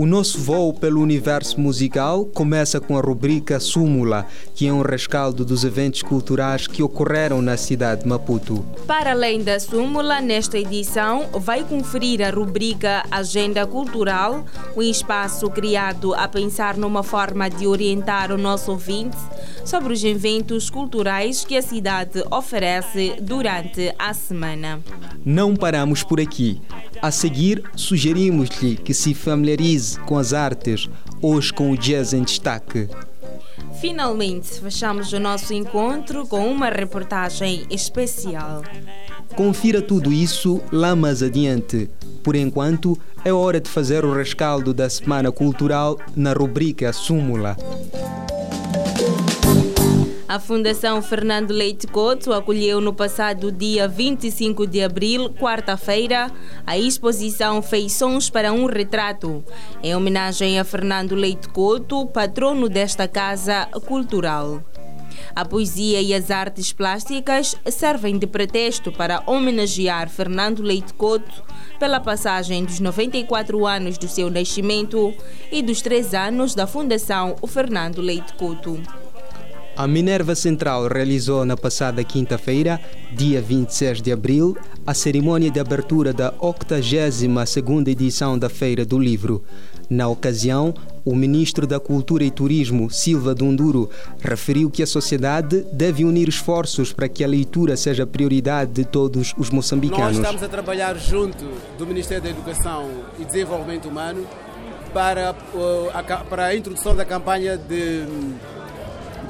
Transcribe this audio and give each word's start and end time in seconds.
O 0.00 0.06
nosso 0.06 0.38
voo 0.38 0.72
pelo 0.72 1.02
universo 1.02 1.60
musical 1.60 2.24
começa 2.24 2.80
com 2.80 2.96
a 2.96 3.02
rubrica 3.02 3.60
Súmula, 3.60 4.26
que 4.54 4.66
é 4.66 4.72
um 4.72 4.80
rescaldo 4.80 5.44
dos 5.44 5.62
eventos 5.62 6.00
culturais 6.00 6.66
que 6.66 6.82
ocorreram 6.82 7.42
na 7.42 7.58
cidade 7.58 8.04
de 8.04 8.08
Maputo. 8.08 8.64
Para 8.86 9.10
além 9.10 9.42
da 9.42 9.60
súmula, 9.60 10.22
nesta 10.22 10.56
edição 10.56 11.26
vai 11.34 11.64
conferir 11.64 12.26
a 12.26 12.30
rubrica 12.30 13.04
Agenda 13.10 13.66
Cultural, 13.66 14.42
um 14.74 14.80
espaço 14.80 15.50
criado 15.50 16.14
a 16.14 16.26
pensar 16.26 16.78
numa 16.78 17.02
forma 17.02 17.50
de 17.50 17.66
orientar 17.66 18.32
o 18.32 18.38
nosso 18.38 18.70
ouvinte 18.70 19.18
sobre 19.66 19.92
os 19.92 20.02
eventos 20.02 20.70
culturais 20.70 21.44
que 21.44 21.58
a 21.58 21.62
cidade 21.62 22.24
oferece 22.30 23.16
durante 23.20 23.94
a 23.98 24.14
semana. 24.14 24.80
Não 25.22 25.54
paramos 25.54 26.02
por 26.02 26.18
aqui. 26.18 26.58
A 27.02 27.10
seguir, 27.10 27.62
sugerimos-lhe 27.74 28.76
que 28.76 28.92
se 28.92 29.14
familiarize 29.14 29.98
com 30.00 30.18
as 30.18 30.34
artes, 30.34 30.88
hoje 31.22 31.52
com 31.52 31.70
o 31.70 31.76
jazz 31.76 32.12
em 32.12 32.22
destaque. 32.22 32.88
Finalmente, 33.80 34.60
fechamos 34.60 35.10
o 35.12 35.18
nosso 35.18 35.54
encontro 35.54 36.26
com 36.26 36.46
uma 36.46 36.68
reportagem 36.68 37.64
especial. 37.70 38.62
Confira 39.34 39.80
tudo 39.80 40.12
isso 40.12 40.60
lá 40.70 40.94
mais 40.94 41.22
adiante. 41.22 41.88
Por 42.22 42.36
enquanto, 42.36 42.98
é 43.24 43.32
hora 43.32 43.58
de 43.58 43.70
fazer 43.70 44.04
o 44.04 44.12
rescaldo 44.12 44.74
da 44.74 44.90
Semana 44.90 45.32
Cultural 45.32 45.98
na 46.14 46.34
rubrica 46.34 46.92
Súmula. 46.92 47.56
A 50.30 50.38
Fundação 50.38 51.02
Fernando 51.02 51.50
Leite 51.50 51.88
Couto 51.88 52.32
acolheu 52.32 52.80
no 52.80 52.94
passado 52.94 53.50
dia 53.50 53.88
25 53.88 54.64
de 54.64 54.80
abril, 54.80 55.30
quarta-feira, 55.30 56.30
a 56.64 56.78
exposição 56.78 57.60
Feições 57.60 58.30
para 58.30 58.52
um 58.52 58.66
Retrato, 58.66 59.44
em 59.82 59.92
homenagem 59.96 60.60
a 60.60 60.62
Fernando 60.62 61.16
Leite 61.16 61.48
Couto, 61.48 62.06
patrono 62.06 62.68
desta 62.68 63.08
casa 63.08 63.66
cultural. 63.88 64.62
A 65.34 65.44
poesia 65.44 66.00
e 66.00 66.14
as 66.14 66.30
artes 66.30 66.72
plásticas 66.72 67.56
servem 67.68 68.16
de 68.16 68.28
pretexto 68.28 68.92
para 68.92 69.24
homenagear 69.26 70.08
Fernando 70.08 70.62
Leite 70.62 70.94
Couto 70.94 71.42
pela 71.76 71.98
passagem 71.98 72.64
dos 72.64 72.78
94 72.78 73.66
anos 73.66 73.98
do 73.98 74.06
seu 74.06 74.30
nascimento 74.30 75.12
e 75.50 75.60
dos 75.60 75.82
3 75.82 76.14
anos 76.14 76.54
da 76.54 76.68
Fundação 76.68 77.34
Fernando 77.48 78.00
Leite 78.00 78.32
Couto. 78.34 78.80
A 79.80 79.86
Minerva 79.86 80.34
Central 80.34 80.88
realizou 80.88 81.42
na 81.42 81.56
passada 81.56 82.04
quinta-feira, 82.04 82.78
dia 83.14 83.40
26 83.40 84.02
de 84.02 84.12
abril, 84.12 84.54
a 84.86 84.92
cerimônia 84.92 85.50
de 85.50 85.58
abertura 85.58 86.12
da 86.12 86.30
82ª 86.32 87.88
edição 87.88 88.38
da 88.38 88.50
Feira 88.50 88.84
do 88.84 88.98
Livro. 88.98 89.42
Na 89.88 90.06
ocasião, 90.06 90.74
o 91.02 91.16
ministro 91.16 91.66
da 91.66 91.80
Cultura 91.80 92.22
e 92.22 92.30
Turismo, 92.30 92.90
Silva 92.90 93.34
Dunduro, 93.34 93.88
referiu 94.18 94.70
que 94.70 94.82
a 94.82 94.86
sociedade 94.86 95.64
deve 95.72 96.04
unir 96.04 96.28
esforços 96.28 96.92
para 96.92 97.08
que 97.08 97.24
a 97.24 97.26
leitura 97.26 97.74
seja 97.74 98.06
prioridade 98.06 98.72
de 98.72 98.84
todos 98.84 99.32
os 99.38 99.48
moçambicanos. 99.48 100.08
Nós 100.08 100.16
estamos 100.16 100.42
a 100.42 100.48
trabalhar 100.48 100.94
junto 100.98 101.42
do 101.78 101.86
Ministério 101.86 102.22
da 102.22 102.28
Educação 102.28 102.86
e 103.18 103.24
Desenvolvimento 103.24 103.88
Humano 103.88 104.26
para, 104.92 105.32
para 106.28 106.44
a 106.44 106.54
introdução 106.54 106.94
da 106.94 107.06
campanha 107.06 107.56
de 107.56 108.04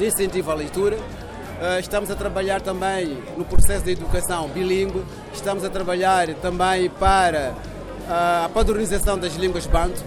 de 0.00 0.06
incentivo 0.06 0.50
à 0.50 0.54
leitura. 0.54 0.96
Uh, 0.96 1.78
estamos 1.78 2.10
a 2.10 2.14
trabalhar 2.14 2.62
também 2.62 3.18
no 3.36 3.44
processo 3.44 3.84
de 3.84 3.90
educação 3.90 4.48
bilíngue, 4.48 5.04
estamos 5.34 5.62
a 5.62 5.68
trabalhar 5.68 6.32
também 6.36 6.88
para 6.88 7.52
uh, 7.52 8.46
a 8.46 8.50
padronização 8.52 9.18
das 9.18 9.34
línguas 9.34 9.66
banto. 9.66 10.02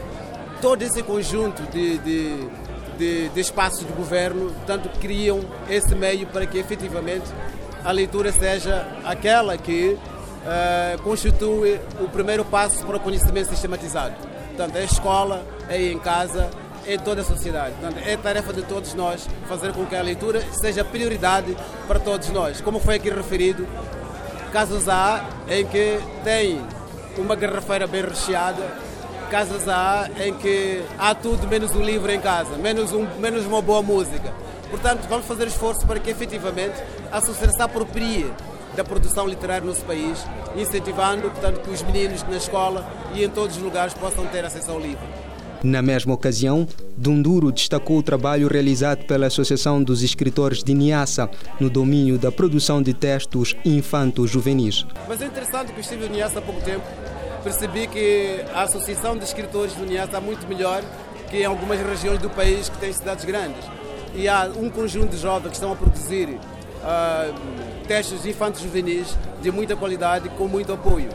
Todo 0.60 0.82
esse 0.82 1.04
conjunto 1.04 1.62
de, 1.72 2.00
de, 2.00 2.48
de, 2.98 3.30
de 3.30 3.40
espaços 3.40 3.86
de 3.86 3.94
governo, 3.94 4.52
tanto 4.66 4.90
criam 5.00 5.42
esse 5.70 5.94
meio 5.94 6.26
para 6.26 6.48
que 6.48 6.58
efetivamente 6.58 7.30
a 7.86 7.92
leitura 7.92 8.32
seja 8.32 8.88
aquela 9.06 9.56
que 9.60 9.96
uh, 9.96 11.02
constitui 11.04 11.80
o 12.02 12.10
primeiro 12.10 12.44
passo 12.44 12.84
para 12.84 12.98
o 12.98 13.00
conhecimento 13.00 13.50
sistematizado. 13.50 14.16
Portanto, 14.48 14.76
é 14.76 14.82
a 14.82 14.86
escola, 14.86 15.46
é 15.70 15.92
em 15.92 16.00
casa, 16.00 16.50
em 16.86 17.00
toda 17.00 17.22
a 17.22 17.24
sociedade. 17.24 17.76
Portanto, 17.80 18.02
é 18.06 18.18
tarefa 18.18 18.54
de 18.54 18.62
todos 18.64 18.94
nós 18.94 19.28
fazer 19.48 19.74
com 19.74 19.86
que 19.86 19.96
a 19.96 20.02
leitura 20.02 20.42
seja 20.52 20.84
prioridade 20.84 21.56
para 21.88 22.00
todos 22.00 22.30
nós. 22.30 22.62
Como 22.62 22.80
foi 22.80 22.96
aqui 22.96 23.10
referido, 23.10 23.68
casos 24.52 24.88
há 24.88 25.26
em 25.48 25.66
que 25.66 26.00
tem 26.24 26.62
uma 27.18 27.36
garrafeira 27.36 27.88
bem 27.88 28.02
recheada, 28.02 28.64
casos 29.30 29.68
há 29.68 30.10
em 30.20 30.34
que 30.34 30.84
há 30.98 31.16
tudo 31.16 31.48
menos 31.48 31.72
um 31.72 31.82
livro 31.82 32.12
em 32.12 32.20
casa, 32.20 32.56
menos, 32.58 32.92
um, 32.92 33.08
menos 33.20 33.46
uma 33.46 33.62
boa 33.62 33.82
música. 33.82 34.34
Portanto, 34.70 35.06
vamos 35.08 35.26
fazer 35.26 35.48
esforço 35.48 35.86
para 35.86 36.00
que 36.00 36.10
efetivamente 36.10 36.76
a 37.12 37.22
sociedade 37.22 37.56
se 37.56 37.62
aproprie 37.62 38.32
da 38.76 38.84
produção 38.84 39.28
literária 39.28 39.62
no 39.62 39.68
nosso 39.68 39.86
país, 39.86 40.26
incentivando 40.56 41.30
portanto, 41.30 41.62
que 41.62 41.70
os 41.70 41.82
meninos 41.84 42.24
na 42.24 42.38
escola 42.38 42.86
e 43.14 43.24
em 43.24 43.30
todos 43.30 43.56
os 43.56 43.62
lugares 43.62 43.94
possam 43.94 44.26
ter 44.28 44.44
acesso 44.44 44.72
ao 44.72 44.80
livro. 44.80 45.33
Na 45.64 45.82
mesma 45.82 46.14
ocasião, 46.14 46.68
Dunduro 46.98 47.50
destacou 47.50 47.98
o 47.98 48.04
trabalho 48.04 48.50
realizado 48.50 49.06
pela 49.06 49.28
Associação 49.28 49.82
dos 49.82 50.04
Escritores 50.04 50.62
de 50.62 50.74
Niassa 50.74 51.30
no 51.58 51.70
domínio 51.70 52.20
da 52.20 52.30
produção 52.30 52.82
de 52.82 52.94
textos 52.94 53.56
infantos 53.64 54.30
juvenis. 54.30 54.86
Mas 55.08 55.22
é 55.22 55.26
interessante 55.26 55.72
que 55.72 55.78
eu 55.78 55.82
estive 55.82 56.06
em 56.08 56.10
Niassa 56.10 56.40
há 56.40 56.42
pouco 56.42 56.60
tempo, 56.60 56.84
percebi 57.46 57.88
que 57.88 58.44
a 58.54 58.64
Associação 58.64 59.18
de 59.18 59.24
Escritores 59.24 59.74
de 59.74 59.84
Niassa 59.84 60.08
está 60.08 60.20
muito 60.20 60.46
melhor 60.48 60.84
que 61.30 61.38
em 61.38 61.46
algumas 61.46 61.80
regiões 61.80 62.20
do 62.20 62.30
país 62.30 62.68
que 62.68 62.78
têm 62.78 62.92
cidades 62.92 63.24
grandes. 63.24 63.64
E 64.14 64.28
há 64.28 64.52
um 64.58 64.70
conjunto 64.70 65.12
de 65.12 65.18
jovens 65.18 65.48
que 65.48 65.56
estão 65.56 65.72
a 65.72 65.78
produzir 65.78 66.28
uh, 66.28 67.34
textos 67.88 68.26
infantos 68.26 68.62
juvenis 68.62 69.18
de 69.42 69.50
muita 69.50 69.78
qualidade 69.78 70.28
com 70.28 70.46
muito 70.46 70.74
apoio. 70.74 71.10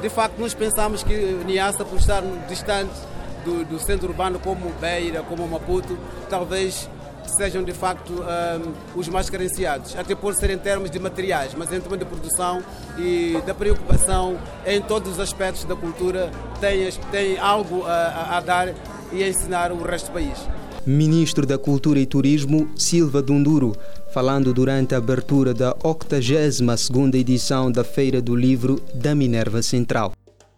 De 0.00 0.08
facto, 0.08 0.38
nós 0.38 0.54
pensamos 0.54 1.02
que 1.02 1.14
Niassa, 1.44 1.84
por 1.84 1.98
estar 1.98 2.22
distante 2.48 3.11
do, 3.44 3.64
do 3.64 3.78
centro 3.78 4.08
urbano 4.08 4.38
como 4.38 4.70
Beira, 4.80 5.22
como 5.22 5.46
Maputo, 5.46 5.96
talvez 6.28 6.88
sejam 7.26 7.62
de 7.62 7.72
facto 7.72 8.12
um, 8.12 8.98
os 8.98 9.08
mais 9.08 9.30
carenciados, 9.30 9.96
até 9.96 10.14
por 10.14 10.34
ser 10.34 10.50
em 10.50 10.58
termos 10.58 10.90
de 10.90 10.98
materiais, 10.98 11.52
mas 11.56 11.72
em 11.72 11.80
termos 11.80 11.98
de 11.98 12.04
produção 12.04 12.62
e 12.98 13.40
da 13.46 13.54
preocupação 13.54 14.38
em 14.66 14.80
todos 14.80 15.12
os 15.12 15.20
aspectos 15.20 15.64
da 15.64 15.76
cultura, 15.76 16.30
tem, 16.60 16.90
tem 17.10 17.38
algo 17.38 17.84
a, 17.86 18.36
a 18.36 18.40
dar 18.40 18.74
e 19.12 19.22
a 19.22 19.28
ensinar 19.28 19.72
o 19.72 19.82
resto 19.82 20.06
do 20.06 20.12
país. 20.12 20.38
Ministro 20.84 21.46
da 21.46 21.56
Cultura 21.56 22.00
e 22.00 22.06
Turismo, 22.06 22.68
Silva 22.74 23.22
Dunduro, 23.22 23.72
falando 24.12 24.52
durante 24.52 24.96
a 24.96 24.98
abertura 24.98 25.54
da 25.54 25.72
82ª 25.76 27.14
edição 27.14 27.70
da 27.70 27.84
Feira 27.84 28.20
do 28.20 28.34
Livro 28.34 28.82
da 28.92 29.14
Minerva 29.14 29.62
Central. 29.62 30.12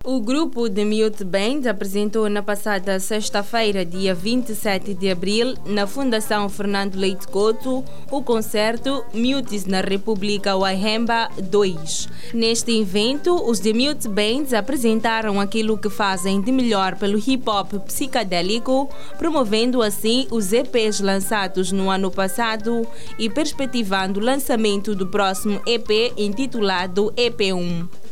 O 0.07 0.21
grupo 0.21 0.69
de 0.69 0.85
Mute 0.85 1.25
Band 1.25 1.67
apresentou 1.67 2.29
na 2.29 2.43
passada 2.43 3.01
sexta-feira, 3.01 3.87
dia 3.87 4.15
27 4.15 4.93
de 4.93 5.11
abril, 5.11 5.55
na 5.65 5.87
Fundação 5.87 6.47
Fernando 6.51 6.97
Leite 6.97 7.27
Couto, 7.27 7.83
o 8.11 8.23
concerto 8.23 9.03
Mutes 9.15 9.65
na 9.65 9.81
República 9.81 10.59
Wahemba 10.59 11.31
2. 11.43 12.11
Neste 12.35 12.79
evento, 12.79 13.35
os 13.49 13.61
de 13.61 13.73
Mute 13.73 14.07
Bands 14.07 14.53
apresentaram 14.53 15.41
aquilo 15.41 15.79
que 15.79 15.89
fazem 15.89 16.39
de 16.39 16.53
melhor 16.53 16.97
pelo 16.97 17.17
hip-hop 17.17 17.73
psicadélico, 17.87 18.91
promovendo 19.17 19.81
assim 19.81 20.27
os 20.31 20.53
EPs 20.53 21.01
lançados 21.01 21.73
no 21.73 21.89
ano 21.89 22.11
passado 22.11 22.87
e 23.19 23.31
perspectivando 23.31 24.21
o 24.21 24.23
lançamento 24.23 24.95
do 24.95 25.07
próximo 25.07 25.63
EP 25.67 26.13
intitulado 26.19 27.11
EP1. 27.17 28.04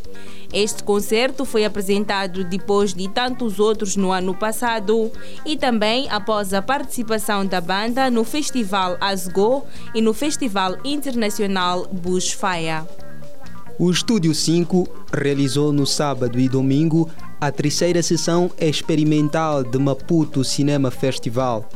Este 0.53 0.83
concerto 0.83 1.47
foi 1.47 1.65
apresentado 1.65 2.45
depois 2.45 2.93
de 2.93 3.09
tantos 3.09 3.59
outros 3.59 3.97
no 3.97 4.13
ano 4.13 4.35
passado 4.35 5.11
e 5.47 5.57
também 5.57 6.11
após 6.11 6.53
a 6.53 6.61
participação 6.61 7.47
da 7.47 7.61
banda 7.61 8.11
no 8.11 8.23
Festival 8.23 8.99
Asgo 9.01 9.65
e 9.95 10.03
no 10.03 10.13
Festival 10.13 10.77
Internacional 10.85 11.87
Bushfire. 11.91 12.87
O 13.79 13.91
Estúdio 13.91 14.35
5 14.35 14.87
realizou 15.13 15.73
no 15.73 15.87
sábado 15.87 16.39
e 16.39 16.49
domingo 16.49 17.09
a 17.41 17.51
terceira 17.51 18.03
sessão 18.03 18.51
experimental 18.61 19.65
de 19.65 19.79
Maputo 19.79 20.45
Cinema 20.45 20.91
Festival. 20.91 21.69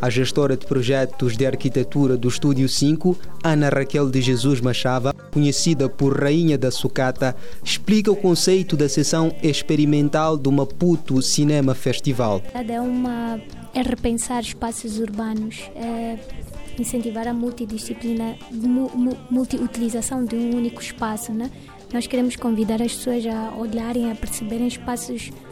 A 0.00 0.10
gestora 0.10 0.56
de 0.56 0.66
projetos 0.66 1.36
de 1.36 1.46
arquitetura 1.46 2.16
do 2.16 2.28
Estúdio 2.28 2.68
5, 2.68 3.16
Ana 3.42 3.68
Raquel 3.68 4.10
de 4.10 4.20
Jesus 4.20 4.60
Machava, 4.60 5.14
conhecida 5.32 5.88
por 5.88 6.20
Rainha 6.20 6.58
da 6.58 6.70
Sucata, 6.70 7.34
explica 7.62 8.10
o 8.10 8.16
conceito 8.16 8.76
da 8.76 8.88
sessão 8.88 9.34
experimental 9.42 10.36
do 10.36 10.52
Maputo 10.52 11.22
Cinema 11.22 11.74
Festival. 11.74 12.42
É 12.52 12.80
uma 12.80 13.40
é 13.74 13.82
repensar 13.82 14.40
espaços 14.40 14.98
urbanos, 14.98 15.68
é 15.74 16.16
incentivar 16.78 17.26
a 17.26 17.34
multidisciplina, 17.34 18.36
multiutilização 19.30 20.24
de 20.24 20.36
um 20.36 20.54
único 20.54 20.80
espaço, 20.80 21.32
né? 21.32 21.50
Nós 21.92 22.06
queremos 22.06 22.36
convidar 22.36 22.80
as 22.82 22.94
pessoas 22.94 23.26
a 23.26 23.54
olharem, 23.56 24.10
a 24.10 24.14
perceberem 24.14 24.66
espaços 24.66 25.30
urbanos, 25.30 25.43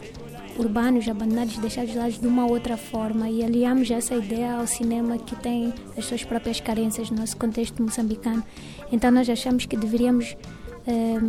abandonados, 1.09 1.57
deixados 1.57 1.91
de 1.91 1.97
lado 1.97 2.11
de 2.11 2.27
uma 2.27 2.45
outra 2.45 2.77
forma 2.77 3.29
e 3.29 3.43
aliamos 3.43 3.89
essa 3.89 4.15
ideia 4.15 4.53
ao 4.53 4.67
cinema 4.67 5.17
que 5.17 5.35
tem 5.35 5.73
as 5.97 6.05
suas 6.05 6.23
próprias 6.23 6.59
carências 6.59 7.09
no 7.09 7.17
nosso 7.17 7.37
contexto 7.37 7.81
moçambicano. 7.81 8.43
Então 8.91 9.11
nós 9.11 9.29
achamos 9.29 9.65
que 9.65 9.75
deveríamos 9.75 10.35
eh, 10.87 11.19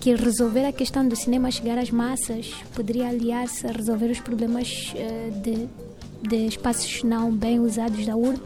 que 0.00 0.14
resolver 0.14 0.64
a 0.64 0.72
questão 0.72 1.06
do 1.06 1.16
cinema 1.16 1.50
chegar 1.50 1.78
às 1.78 1.90
massas 1.90 2.52
poderia 2.74 3.08
aliar-se 3.08 3.66
a 3.66 3.72
resolver 3.72 4.10
os 4.10 4.20
problemas 4.20 4.92
eh, 4.94 5.30
de, 5.42 5.68
de 6.28 6.46
espaços 6.46 7.02
não 7.02 7.30
bem 7.30 7.60
usados 7.60 8.06
da 8.06 8.16
urbe 8.16 8.42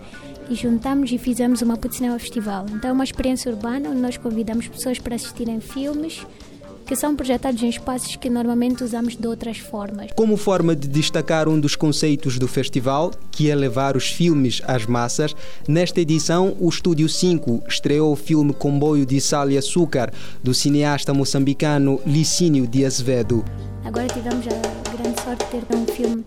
e 0.48 0.54
juntamos 0.54 1.12
e 1.12 1.18
fizemos 1.18 1.62
uma 1.62 1.74
Maputo 1.74 1.94
Cinema 1.94 2.18
Festival. 2.18 2.66
Então 2.72 2.90
é 2.90 2.92
uma 2.92 3.04
experiência 3.04 3.50
urbana 3.52 3.88
onde 3.88 4.00
nós 4.00 4.16
convidamos 4.16 4.66
pessoas 4.66 4.98
para 4.98 5.14
assistirem 5.14 5.60
filmes, 5.60 6.26
que 6.90 6.96
são 6.96 7.14
projetados 7.14 7.62
em 7.62 7.68
espaços 7.68 8.16
que 8.16 8.28
normalmente 8.28 8.82
usamos 8.82 9.14
de 9.14 9.24
outras 9.24 9.58
formas. 9.58 10.10
Como 10.16 10.36
forma 10.36 10.74
de 10.74 10.88
destacar 10.88 11.48
um 11.48 11.60
dos 11.60 11.76
conceitos 11.76 12.36
do 12.36 12.48
festival, 12.48 13.12
que 13.30 13.48
é 13.48 13.54
levar 13.54 13.96
os 13.96 14.08
filmes 14.08 14.60
às 14.66 14.86
massas, 14.86 15.36
nesta 15.68 16.00
edição 16.00 16.56
o 16.58 16.68
Estúdio 16.68 17.08
5 17.08 17.62
estreou 17.68 18.12
o 18.12 18.16
filme 18.16 18.52
Comboio 18.52 19.06
de 19.06 19.20
Sal 19.20 19.48
e 19.52 19.56
Açúcar, 19.56 20.12
do 20.42 20.52
cineasta 20.52 21.14
moçambicano 21.14 22.00
Licínio 22.04 22.66
de 22.66 22.84
Azevedo. 22.84 23.44
Agora 23.84 24.08
tivemos 24.08 24.44
a 24.48 24.96
grande 24.96 25.22
sorte 25.22 25.44
de 25.44 25.64
ter 25.64 25.76
um 25.76 25.86
filme 25.86 26.24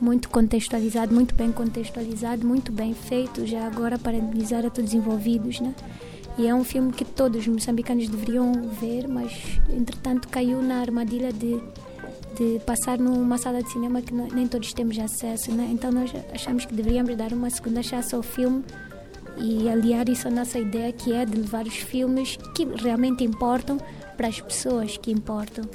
muito 0.00 0.28
contextualizado, 0.28 1.14
muito 1.14 1.36
bem 1.36 1.52
contextualizado, 1.52 2.44
muito 2.44 2.72
bem 2.72 2.94
feito, 2.94 3.46
já 3.46 3.64
agora 3.64 3.96
para 3.96 4.18
parabenizar 4.18 4.66
a 4.66 4.70
todos 4.70 4.90
os 4.90 4.96
envolvidos, 4.96 5.60
né? 5.60 5.72
E 6.40 6.46
é 6.46 6.54
um 6.54 6.64
filme 6.64 6.90
que 6.90 7.04
todos 7.04 7.42
os 7.42 7.46
moçambicanos 7.46 8.08
deveriam 8.08 8.50
ver, 8.80 9.06
mas 9.06 9.60
entretanto 9.68 10.26
caiu 10.26 10.62
na 10.62 10.80
armadilha 10.80 11.30
de, 11.30 11.60
de 12.34 12.58
passar 12.64 12.98
numa 12.98 13.36
sala 13.36 13.62
de 13.62 13.70
cinema 13.70 14.00
que 14.00 14.14
nem 14.14 14.48
todos 14.48 14.72
temos 14.72 14.98
acesso. 14.98 15.52
Né? 15.52 15.68
Então 15.70 15.92
nós 15.92 16.10
achamos 16.32 16.64
que 16.64 16.72
deveríamos 16.72 17.14
dar 17.14 17.34
uma 17.34 17.50
segunda 17.50 17.82
chance 17.82 18.14
ao 18.14 18.22
filme 18.22 18.64
e 19.36 19.68
aliar 19.68 20.08
isso 20.08 20.28
à 20.28 20.30
nossa 20.30 20.58
ideia 20.58 20.90
que 20.90 21.12
é 21.12 21.26
de 21.26 21.36
levar 21.36 21.66
os 21.66 21.76
filmes 21.76 22.38
que 22.54 22.64
realmente 22.64 23.22
importam 23.22 23.76
para 24.16 24.28
as 24.28 24.40
pessoas 24.40 24.96
que 24.96 25.12
importam. 25.12 25.68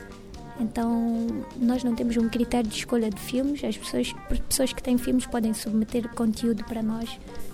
Então, 0.59 1.27
nós 1.57 1.83
não 1.83 1.93
temos 1.93 2.17
um 2.17 2.27
critério 2.27 2.67
de 2.67 2.75
escolha 2.75 3.11
de 3.11 3.19
filmes. 3.19 3.63
As 3.63 3.77
pessoas, 3.77 4.15
pessoas 4.49 4.73
que 4.73 4.81
têm 4.81 4.97
filmes 4.97 5.27
podem 5.27 5.53
submeter 5.53 6.09
conteúdo 6.15 6.63
para 6.63 6.81
nós 6.81 7.07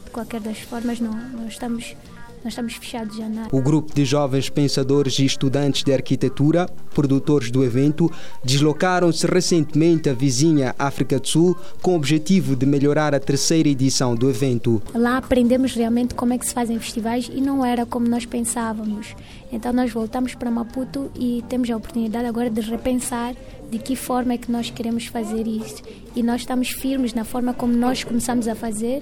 de 0.06 0.12
qualquer 0.12 0.40
das 0.40 0.60
formas. 0.60 1.02
Não, 1.02 1.12
não 1.12 1.48
estamos 1.48 1.94
nós 2.43 2.53
estamos 2.53 2.73
fechados 2.73 3.15
já 3.15 3.29
na. 3.29 3.47
O 3.51 3.61
grupo 3.61 3.93
de 3.93 4.03
jovens 4.03 4.49
pensadores 4.49 5.19
e 5.19 5.25
estudantes 5.25 5.83
de 5.83 5.93
arquitetura, 5.93 6.67
produtores 6.93 7.51
do 7.51 7.63
evento, 7.63 8.11
deslocaram-se 8.43 9.25
recentemente 9.27 10.09
à 10.09 10.13
vizinha 10.13 10.75
África 10.77 11.19
do 11.19 11.27
Sul 11.27 11.57
com 11.81 11.93
o 11.93 11.95
objetivo 11.95 12.55
de 12.55 12.65
melhorar 12.65 13.13
a 13.13 13.19
terceira 13.19 13.69
edição 13.69 14.15
do 14.15 14.29
evento. 14.29 14.81
Lá 14.93 15.17
aprendemos 15.17 15.73
realmente 15.73 16.15
como 16.15 16.33
é 16.33 16.38
que 16.38 16.45
se 16.45 16.53
fazem 16.53 16.79
festivais 16.79 17.29
e 17.31 17.39
não 17.39 17.63
era 17.63 17.85
como 17.85 18.07
nós 18.07 18.25
pensávamos. 18.25 19.15
Então 19.51 19.71
nós 19.73 19.91
voltamos 19.91 20.33
para 20.33 20.49
Maputo 20.49 21.11
e 21.15 21.43
temos 21.47 21.69
a 21.69 21.77
oportunidade 21.77 22.25
agora 22.25 22.49
de 22.49 22.61
repensar 22.61 23.35
de 23.69 23.77
que 23.79 23.95
forma 23.95 24.33
é 24.33 24.38
que 24.38 24.51
nós 24.51 24.69
queremos 24.69 25.05
fazer 25.05 25.47
isso. 25.47 25.81
E 26.15 26.23
nós 26.23 26.41
estamos 26.41 26.69
firmes 26.69 27.13
na 27.13 27.23
forma 27.23 27.53
como 27.53 27.73
nós 27.73 28.03
começamos 28.03 28.47
a 28.47 28.55
fazer 28.55 29.01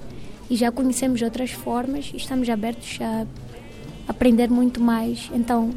e 0.50 0.56
já 0.56 0.72
conhecemos 0.72 1.22
outras 1.22 1.52
formas 1.52 2.10
e 2.12 2.16
estamos 2.16 2.50
abertos 2.50 2.98
a 3.00 3.24
aprender 4.08 4.50
muito 4.50 4.80
mais. 4.80 5.30
Então, 5.32 5.70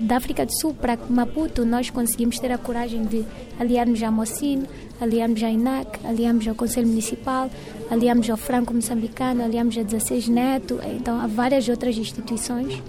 da 0.00 0.16
África 0.16 0.46
do 0.46 0.52
Sul 0.58 0.72
para 0.72 0.98
Maputo, 1.10 1.66
nós 1.66 1.90
conseguimos 1.90 2.38
ter 2.38 2.50
a 2.50 2.56
coragem 2.56 3.04
de 3.04 3.22
aliarmos 3.60 4.02
à 4.02 4.10
Mocine, 4.10 4.66
aliarmos 4.98 5.42
à 5.42 5.50
INAC, 5.50 6.00
aliarmos 6.06 6.48
ao 6.48 6.54
Conselho 6.54 6.88
Municipal, 6.88 7.50
aliarmos 7.90 8.30
ao 8.30 8.38
Franco 8.38 8.72
Moçambicano, 8.72 9.44
aliarmos 9.44 9.76
a 9.76 9.82
16 9.82 10.28
Neto, 10.28 10.80
então 10.96 11.20
há 11.20 11.26
várias 11.26 11.68
outras 11.68 11.98
instituições 11.98 12.82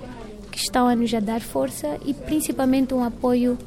que 0.50 0.58
estão 0.58 0.88
a 0.88 0.96
nos 0.96 1.14
a 1.14 1.20
dar 1.20 1.42
força 1.42 2.00
e 2.06 2.14
principalmente 2.14 2.94
um 2.94 3.04
apoio 3.04 3.58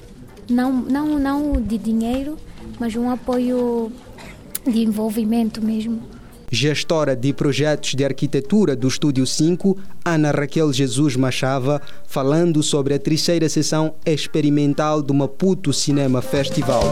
não, 0.49 0.73
não, 0.73 1.19
não 1.19 1.53
de 1.61 1.77
dinheiro, 1.77 2.39
mas 2.81 2.97
um 2.97 3.11
apoio 3.11 3.93
de 4.67 4.83
envolvimento 4.83 5.61
mesmo 5.61 6.12
gestora 6.53 7.17
de 7.17 7.33
projetos 7.33 7.95
de 7.95 8.05
arquitetura 8.05 8.77
do 8.77 8.87
Estúdio 8.87 9.27
5, 9.27 9.75
Ana 10.05 10.31
Raquel 10.31 10.71
Jesus 10.71 11.17
Machava, 11.17 11.81
falando 12.07 12.63
sobre 12.63 12.93
a 12.93 12.99
terceira 12.99 13.49
sessão 13.49 13.95
experimental 14.05 15.01
do 15.01 15.15
Maputo 15.15 15.73
Cinema 15.73 16.21
Festival. 16.21 16.83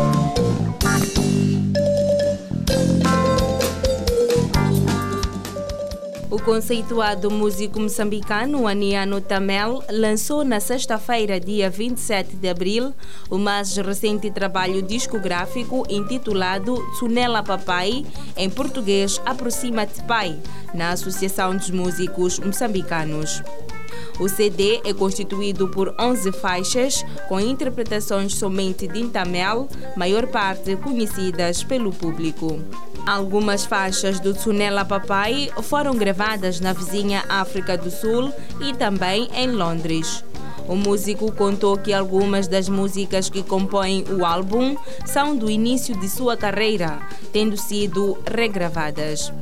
O 6.41 6.43
conceituado 6.43 7.31
músico 7.31 7.79
moçambicano 7.79 8.67
Aniano 8.67 9.21
Tamel 9.21 9.85
lançou 9.91 10.43
na 10.43 10.59
sexta-feira, 10.59 11.39
dia 11.39 11.69
27 11.69 12.35
de 12.37 12.49
abril, 12.49 12.95
o 13.29 13.37
mais 13.37 13.77
recente 13.77 14.31
trabalho 14.31 14.81
discográfico 14.81 15.85
intitulado 15.91 16.83
Tsunela 16.95 17.43
Papai, 17.43 18.07
em 18.39 18.49
português 18.49 19.21
Aproxima-te 19.27 20.03
Pai, 20.05 20.41
na 20.73 20.93
Associação 20.93 21.55
dos 21.55 21.69
Músicos 21.69 22.39
Moçambicanos. 22.39 23.43
O 24.21 24.29
CD 24.29 24.83
é 24.85 24.93
constituído 24.93 25.67
por 25.69 25.95
11 25.99 26.31
faixas, 26.33 27.07
com 27.27 27.41
interpretações 27.41 28.35
somente 28.35 28.87
de 28.87 29.01
Intamel, 29.01 29.67
maior 29.97 30.27
parte 30.27 30.77
conhecidas 30.77 31.65
pelo 31.65 31.91
público. 31.91 32.61
Algumas 33.07 33.65
faixas 33.65 34.21
do 34.21 34.35
Tsunela 34.35 34.85
Papai 34.85 35.51
foram 35.63 35.97
gravadas 35.97 36.61
na 36.61 36.75
vizinha 36.75 37.25
África 37.31 37.79
do 37.79 37.91
Sul 37.91 38.31
e 38.61 38.75
também 38.75 39.27
em 39.35 39.51
Londres. 39.53 40.23
O 40.69 40.77
músico 40.77 41.33
contou 41.33 41.79
que 41.79 41.93
algumas 41.93 42.47
das 42.47 42.69
músicas 42.69 43.31
que 43.31 43.43
compõem 43.43 44.05
o 44.11 44.25
álbum 44.25 44.77
são 45.07 45.35
do 45.35 45.51
início 45.51 45.99
de 45.99 46.11
sua 46.11 46.37
carreira, 46.37 47.01
tendo 47.33 47.57
sido 47.57 48.19
regravadas. 48.31 49.33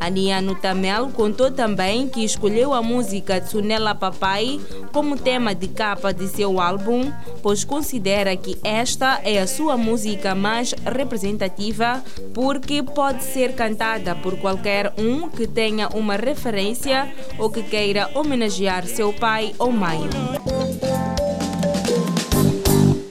Aniano 0.00 0.54
Tamel 0.54 1.10
contou 1.10 1.50
também 1.50 2.08
que 2.08 2.24
escolheu 2.24 2.72
a 2.72 2.82
música 2.82 3.40
Tsunela 3.40 3.94
Papai 3.94 4.60
como 4.92 5.16
tema 5.16 5.54
de 5.54 5.68
capa 5.68 6.12
de 6.12 6.28
seu 6.28 6.60
álbum, 6.60 7.12
pois 7.42 7.64
considera 7.64 8.36
que 8.36 8.58
esta 8.62 9.20
é 9.24 9.38
a 9.38 9.46
sua 9.46 9.76
música 9.76 10.34
mais 10.34 10.72
representativa 10.84 12.02
porque 12.32 12.82
pode 12.82 13.24
ser 13.24 13.54
cantada 13.54 14.14
por 14.14 14.38
qualquer 14.38 14.92
um 14.96 15.28
que 15.28 15.46
tenha 15.46 15.88
uma 15.88 16.16
referência 16.16 17.12
ou 17.38 17.50
que 17.50 17.62
queira 17.62 18.10
homenagear 18.14 18.86
seu 18.86 19.12
pai 19.12 19.54
ou 19.58 19.72
mãe. 19.72 20.00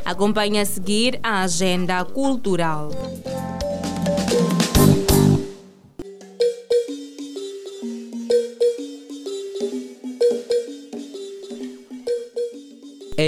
Acompanhe 0.05 0.59
a 0.59 0.65
seguir 0.65 1.21
a 1.23 1.43
agenda 1.43 2.05
cultural. 2.05 2.91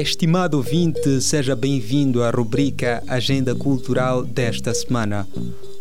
Estimado 0.01 0.57
ouvinte, 0.57 1.21
seja 1.21 1.55
bem-vindo 1.55 2.23
à 2.23 2.31
rubrica 2.31 3.03
Agenda 3.07 3.55
Cultural 3.55 4.25
desta 4.25 4.73
semana. 4.73 5.29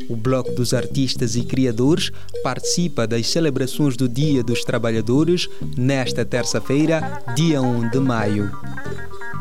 O 0.09 0.15
Bloco 0.15 0.51
dos 0.51 0.73
Artistas 0.73 1.35
e 1.35 1.43
Criadores 1.43 2.11
participa 2.43 3.05
das 3.05 3.27
celebrações 3.27 3.95
do 3.95 4.09
Dia 4.09 4.43
dos 4.43 4.63
Trabalhadores 4.63 5.47
nesta 5.77 6.25
terça-feira, 6.25 7.21
dia 7.35 7.61
1 7.61 7.89
de 7.91 7.99
maio. 7.99 8.51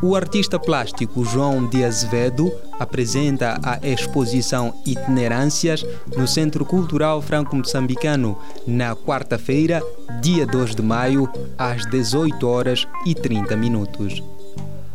O 0.01 0.15
artista 0.15 0.61
plástico 0.61 1.25
João 1.25 1.67
de 1.67 1.85
Azevedo 1.85 2.53
apresenta 2.79 3.59
a 3.65 3.85
exposição 3.85 4.73
Itinerâncias 4.87 5.85
no 6.17 6.25
Centro 6.25 6.65
Cultural 6.65 7.21
Franco-Moçambicano 7.21 8.39
na 8.65 8.95
quarta-feira, 8.95 9.83
dia 10.21 10.47
2 10.47 10.77
de 10.77 10.83
maio, 10.83 11.29
às 11.59 11.85
18 11.85 12.47
horas 12.47 12.87
e 13.05 13.13
30 13.13 13.57
minutos. 13.57 14.23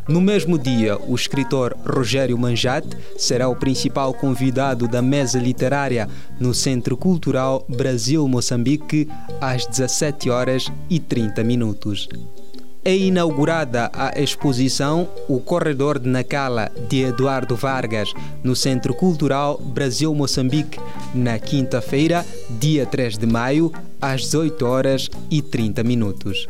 No 0.08 0.22
mesmo 0.22 0.58
dia, 0.58 0.98
o 0.98 1.16
escritor 1.16 1.76
Rogério 1.86 2.38
Manjate 2.38 2.96
será 3.18 3.50
o 3.50 3.58
principal 3.58 4.14
convidado 4.14 4.88
da 4.88 5.02
mesa 5.02 5.38
literária 5.38 6.08
no 6.40 6.54
Centro 6.54 6.96
Cultural 6.96 7.66
Brasil-Moçambique 7.68 9.10
às 9.42 9.66
17 9.66 10.30
horas 10.30 10.72
e 10.90 10.98
30 10.98 11.44
minutos 11.44 12.08
é 12.86 12.96
inaugurada 12.96 13.90
a 13.94 14.20
exposição 14.20 15.08
O 15.28 15.40
Corredor 15.40 15.98
de 16.00 16.10
Nacala 16.10 16.72
de 16.90 17.04
Eduardo 17.04 17.56
Vargas 17.56 18.14
no 18.44 18.56
Centro 18.56 18.94
Cultural 18.94 19.58
Brasil-Moçambique 19.58 20.80
na 21.16 21.40
quinta-feira, 21.40 22.26
dia 22.50 22.86
3 22.86 23.18
de 23.18 23.26
maio, 23.26 23.72
às 24.02 24.22
18 24.22 24.66
horas 24.66 25.10
e 25.32 25.42
30 25.42 25.84
minutos. 25.84 26.48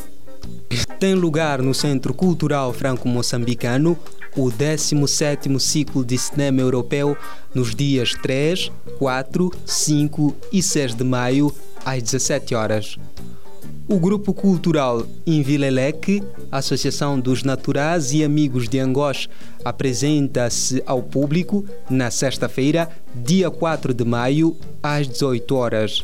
Tem 0.99 1.13
lugar 1.13 1.61
no 1.61 1.73
Centro 1.73 2.13
Cultural 2.13 2.73
Franco-Moçambicano 2.73 3.97
o 4.35 4.45
17º 4.45 5.59
ciclo 5.59 6.03
de 6.03 6.17
cinema 6.17 6.61
europeu 6.61 7.15
nos 7.53 7.75
dias 7.75 8.13
3, 8.23 8.71
4, 8.97 9.51
5 9.65 10.35
e 10.51 10.63
6 10.63 10.95
de 10.95 11.03
maio 11.03 11.53
às 11.85 12.01
17 12.01 12.55
horas. 12.55 12.97
O 13.85 13.99
Grupo 13.99 14.33
Cultural 14.33 15.05
Invileleque, 15.27 16.23
Associação 16.49 17.19
dos 17.19 17.43
Naturais 17.43 18.13
e 18.13 18.23
Amigos 18.23 18.69
de 18.69 18.79
Angós, 18.79 19.27
apresenta-se 19.63 20.81
ao 20.85 21.03
público 21.03 21.65
na 21.89 22.09
sexta-feira, 22.09 22.89
dia 23.13 23.51
4 23.51 23.93
de 23.93 24.05
maio, 24.05 24.55
às 24.81 25.05
18 25.07 25.55
horas. 25.55 26.03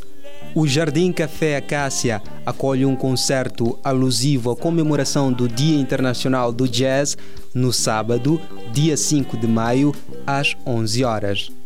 O 0.53 0.67
Jardim 0.67 1.13
Café 1.13 1.55
Acácia 1.55 2.21
acolhe 2.45 2.85
um 2.85 2.97
concerto 2.97 3.79
alusivo 3.81 4.51
à 4.51 4.57
comemoração 4.57 5.31
do 5.31 5.47
Dia 5.47 5.79
Internacional 5.79 6.51
do 6.51 6.67
Jazz 6.67 7.17
no 7.53 7.71
sábado, 7.71 8.41
dia 8.73 8.97
5 8.97 9.37
de 9.37 9.47
maio, 9.47 9.95
às 10.27 10.55
11 10.65 11.03
horas. 11.05 11.58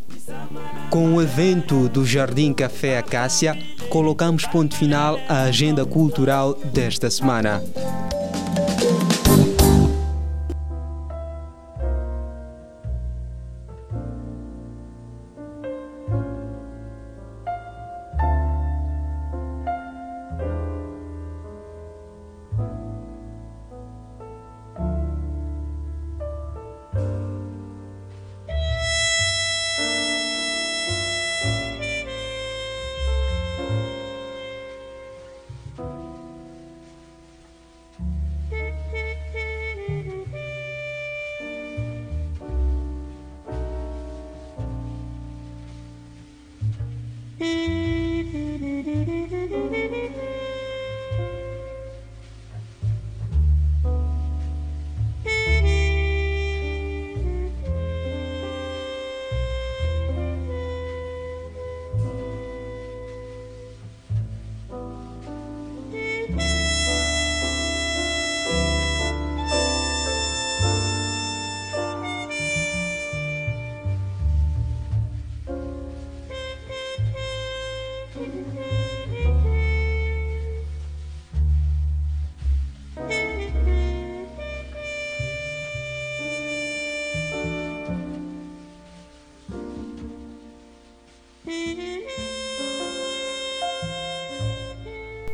Com 0.90 1.16
o 1.16 1.22
evento 1.22 1.90
do 1.90 2.06
Jardim 2.06 2.54
Café 2.54 2.98
Acácia, 2.98 3.58
colocamos 3.90 4.46
ponto 4.46 4.76
final 4.76 5.20
à 5.28 5.44
agenda 5.44 5.86
cultural 5.86 6.54
desta 6.54 7.10
semana. 7.10 7.62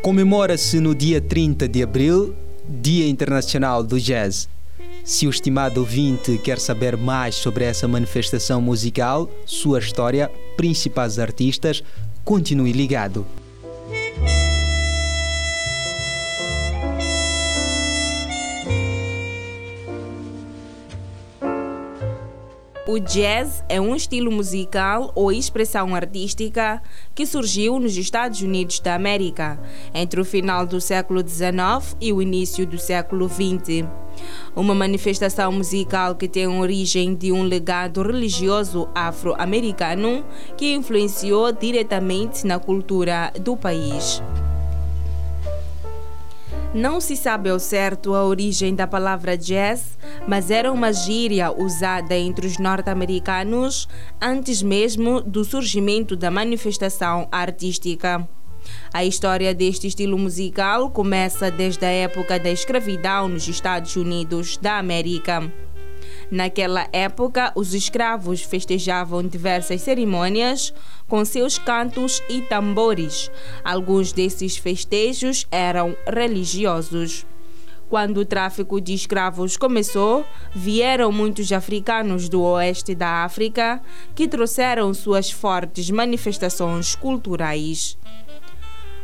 Comemora-se 0.09 0.79
no 0.79 0.95
dia 0.95 1.21
30 1.21 1.67
de 1.67 1.83
abril, 1.83 2.33
Dia 2.67 3.07
Internacional 3.07 3.83
do 3.83 3.99
Jazz. 3.99 4.49
Se 5.03 5.27
o 5.27 5.29
estimado 5.29 5.81
ouvinte 5.81 6.35
quer 6.39 6.57
saber 6.57 6.97
mais 6.97 7.35
sobre 7.35 7.63
essa 7.63 7.87
manifestação 7.87 8.59
musical, 8.59 9.29
sua 9.45 9.77
história, 9.77 10.27
principais 10.57 11.19
artistas, 11.19 11.83
continue 12.25 12.71
ligado. 12.71 13.23
O 22.89 22.97
jazz 22.97 23.63
é 23.69 23.79
um 23.79 23.95
estilo 23.95 24.31
musical 24.31 25.11
ou 25.13 25.31
expressão 25.31 25.93
artística 25.93 26.81
que 27.13 27.23
surgiu 27.23 27.79
nos 27.79 27.95
Estados 27.95 28.41
Unidos 28.41 28.79
da 28.79 28.95
América 28.95 29.59
entre 29.93 30.19
o 30.19 30.25
final 30.25 30.65
do 30.65 30.81
século 30.81 31.21
XIX 31.21 31.95
e 32.01 32.11
o 32.11 32.19
início 32.19 32.65
do 32.65 32.79
século 32.79 33.29
XX. 33.29 33.85
Uma 34.55 34.73
manifestação 34.73 35.51
musical 35.51 36.15
que 36.15 36.27
tem 36.27 36.47
origem 36.47 37.13
de 37.13 37.31
um 37.31 37.43
legado 37.43 38.01
religioso 38.01 38.89
afro-americano 38.95 40.25
que 40.57 40.73
influenciou 40.73 41.51
diretamente 41.51 42.47
na 42.47 42.57
cultura 42.57 43.31
do 43.39 43.55
país. 43.55 44.19
Não 46.73 47.01
se 47.01 47.17
sabe 47.17 47.49
ao 47.49 47.57
certo 47.59 48.13
a 48.13 48.23
origem 48.23 48.75
da 48.75 48.85
palavra 48.85 49.35
jazz, 49.35 49.97
mas 50.27 50.51
era 50.51 50.71
uma 50.71 50.93
gíria 50.93 51.51
usada 51.51 52.15
entre 52.15 52.45
os 52.45 52.59
norte-americanos 52.59 53.87
antes 54.21 54.61
mesmo 54.61 55.19
do 55.19 55.43
surgimento 55.43 56.15
da 56.15 56.29
manifestação 56.29 57.27
artística. 57.31 58.27
A 58.93 59.03
história 59.03 59.51
deste 59.51 59.87
estilo 59.87 60.17
musical 60.17 60.91
começa 60.91 61.49
desde 61.49 61.83
a 61.83 61.89
época 61.89 62.39
da 62.39 62.51
escravidão 62.51 63.27
nos 63.27 63.47
Estados 63.47 63.95
Unidos 63.95 64.55
da 64.57 64.77
América. 64.77 65.51
Naquela 66.31 66.87
época, 66.93 67.51
os 67.55 67.73
escravos 67.73 68.41
festejavam 68.41 69.23
diversas 69.23 69.81
cerimônias 69.81 70.73
com 71.07 71.25
seus 71.25 71.57
cantos 71.57 72.21
e 72.29 72.41
tambores. 72.41 73.31
Alguns 73.63 74.11
desses 74.13 74.55
festejos 74.55 75.47
eram 75.51 75.95
religiosos. 76.05 77.25
Quando 77.89 78.19
o 78.19 78.25
tráfico 78.25 78.79
de 78.79 78.93
escravos 78.93 79.57
começou, 79.57 80.23
vieram 80.53 81.11
muitos 81.11 81.51
africanos 81.51 82.29
do 82.29 82.43
oeste 82.43 82.93
da 82.93 83.23
África 83.23 83.81
que 84.13 84.27
trouxeram 84.27 84.93
suas 84.93 85.31
fortes 85.31 85.89
manifestações 85.89 86.93
culturais. 86.93 87.97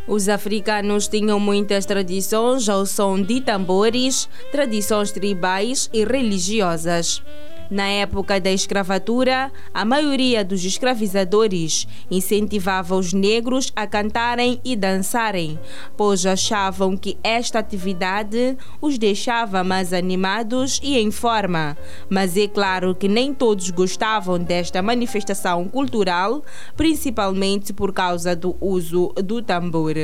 Os 0.08 0.30
africanos 0.30 1.08
tinham 1.08 1.40
muitas 1.40 1.86
tradições 1.86 2.70
ao 2.70 2.86
som 2.86 3.20
de 3.20 3.42
tambores, 3.42 4.30
tradições 4.52 5.12
tribais 5.12 5.90
e 5.92 6.06
religiosas. 6.06 7.24
Na 7.69 7.88
época 7.88 8.39
da 8.39 8.51
escravatura, 8.51 9.51
a 9.74 9.84
maioria 9.84 10.45
dos 10.45 10.63
escravizadores 10.63 11.88
incentivava 12.12 12.95
os 12.95 13.12
negros 13.12 13.72
a 13.75 13.88
cantarem 13.88 14.60
e 14.63 14.75
dançarem, 14.75 15.60
pois 15.98 16.25
achavam 16.25 16.95
que 16.95 17.17
esta 17.24 17.60
atividade 17.60 18.55
os 18.79 19.00
deixava 19.00 19.63
mais 19.63 19.93
animados 19.93 20.79
e 20.84 20.98
em 21.00 21.10
forma. 21.10 21.75
Mas 22.07 22.38
é 22.38 22.48
claro 22.48 22.93
que 22.93 23.07
nem 23.07 23.34
todos 23.34 23.72
gostavam 23.72 24.38
desta 24.38 24.81
manifestação 24.81 25.67
cultural, 25.67 26.43
principalmente 26.77 27.74
por 27.74 27.91
causa 27.91 28.36
do 28.36 28.55
uso 28.62 29.12
do 29.24 29.41
tambor. 29.41 29.95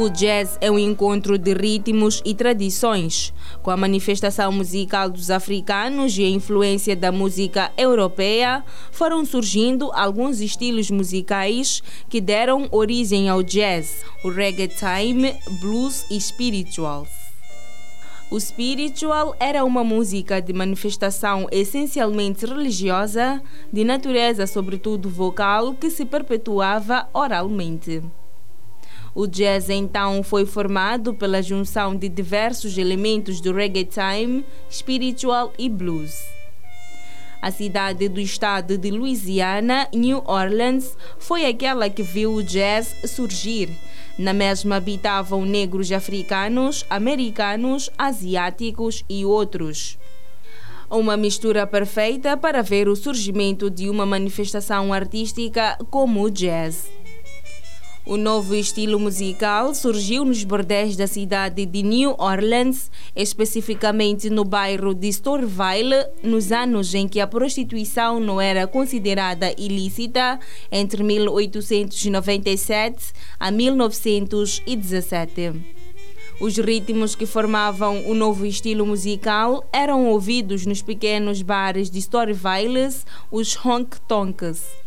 O 0.00 0.08
jazz 0.08 0.56
é 0.60 0.70
um 0.70 0.78
encontro 0.78 1.36
de 1.36 1.52
ritmos 1.52 2.22
e 2.24 2.32
tradições, 2.32 3.34
com 3.64 3.70
a 3.72 3.76
manifestação 3.76 4.52
musical 4.52 5.10
dos 5.10 5.28
africanos 5.28 6.16
e 6.16 6.24
a 6.24 6.28
influência 6.28 6.94
da 6.94 7.10
música 7.10 7.72
europeia, 7.76 8.64
foram 8.92 9.24
surgindo 9.24 9.90
alguns 9.92 10.40
estilos 10.40 10.88
musicais 10.88 11.82
que 12.08 12.20
deram 12.20 12.68
origem 12.70 13.28
ao 13.28 13.42
jazz, 13.42 14.04
o 14.22 14.30
reggaeton, 14.30 15.36
blues 15.60 16.06
e 16.08 16.20
spirituals. 16.20 17.08
O 18.30 18.38
spiritual 18.38 19.34
era 19.40 19.64
uma 19.64 19.82
música 19.82 20.40
de 20.40 20.52
manifestação 20.52 21.48
essencialmente 21.50 22.46
religiosa, 22.46 23.42
de 23.72 23.82
natureza 23.82 24.46
sobretudo 24.46 25.10
vocal, 25.10 25.74
que 25.74 25.90
se 25.90 26.04
perpetuava 26.04 27.08
oralmente. 27.12 28.00
O 29.18 29.26
jazz 29.26 29.68
então 29.68 30.22
foi 30.22 30.46
formado 30.46 31.12
pela 31.12 31.42
junção 31.42 31.96
de 31.96 32.08
diversos 32.08 32.78
elementos 32.78 33.40
do 33.40 33.52
reggaeton, 33.52 34.44
spiritual 34.70 35.52
e 35.58 35.68
blues. 35.68 36.22
A 37.42 37.50
cidade 37.50 38.08
do 38.08 38.20
estado 38.20 38.78
de 38.78 38.92
Louisiana, 38.92 39.88
New 39.92 40.22
Orleans, 40.24 40.96
foi 41.18 41.46
aquela 41.46 41.90
que 41.90 42.00
viu 42.00 42.32
o 42.32 42.44
jazz 42.44 42.94
surgir. 43.06 43.76
Na 44.16 44.32
mesma 44.32 44.76
habitavam 44.76 45.44
negros 45.44 45.90
africanos, 45.90 46.86
americanos, 46.88 47.90
asiáticos 47.98 49.04
e 49.08 49.24
outros. 49.24 49.98
Uma 50.88 51.16
mistura 51.16 51.66
perfeita 51.66 52.36
para 52.36 52.62
ver 52.62 52.88
o 52.88 52.94
surgimento 52.94 53.68
de 53.68 53.90
uma 53.90 54.06
manifestação 54.06 54.92
artística 54.92 55.76
como 55.90 56.22
o 56.22 56.30
jazz. 56.30 56.97
O 58.08 58.16
novo 58.16 58.54
estilo 58.54 58.98
musical 58.98 59.74
surgiu 59.74 60.24
nos 60.24 60.42
bordéis 60.42 60.96
da 60.96 61.06
cidade 61.06 61.66
de 61.66 61.82
New 61.82 62.14
Orleans, 62.18 62.90
especificamente 63.14 64.30
no 64.30 64.44
bairro 64.44 64.94
de 64.94 65.08
Storeville, 65.08 66.06
nos 66.22 66.50
anos 66.50 66.94
em 66.94 67.06
que 67.06 67.20
a 67.20 67.26
prostituição 67.26 68.18
não 68.18 68.40
era 68.40 68.66
considerada 68.66 69.54
ilícita, 69.58 70.40
entre 70.72 71.02
1897 71.02 73.12
a 73.38 73.50
1917. 73.50 75.52
Os 76.40 76.56
ritmos 76.56 77.14
que 77.14 77.26
formavam 77.26 78.08
o 78.08 78.14
novo 78.14 78.46
estilo 78.46 78.86
musical 78.86 79.68
eram 79.70 80.06
ouvidos 80.06 80.64
nos 80.64 80.80
pequenos 80.80 81.42
bares 81.42 81.90
de 81.90 81.98
Storeville, 81.98 82.88
os 83.30 83.54
honk 83.54 84.00
tonks. 84.08 84.77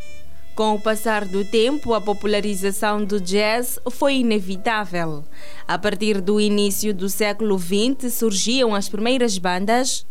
Com 0.54 0.76
o 0.76 0.80
passar 0.80 1.26
do 1.26 1.46
tempo, 1.46 1.94
a 1.94 2.02
popularização 2.02 3.06
do 3.06 3.22
jazz 3.22 3.80
foi 3.90 4.16
inevitável. 4.16 5.24
A 5.66 5.78
partir 5.78 6.20
do 6.20 6.42
início 6.42 6.94
do 6.94 7.08
século 7.08 7.58
XX 7.58 8.14
surgiam 8.14 8.76
as 8.76 8.90
primeiras 8.90 9.38
bandas. 9.38 10.06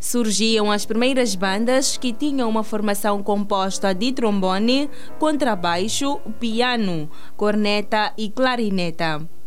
Surgiam 0.00 0.70
as 0.70 0.84
primeiras 0.84 1.36
bandas 1.36 1.96
que 1.96 2.12
tinham 2.12 2.48
uma 2.48 2.64
formação 2.64 3.22
composta 3.22 3.94
de 3.94 4.12
trombone, 4.12 4.90
contrabaixo, 5.18 6.20
piano, 6.40 7.08
corneta 7.36 8.12
e 8.18 8.28
clarineta. 8.28 9.37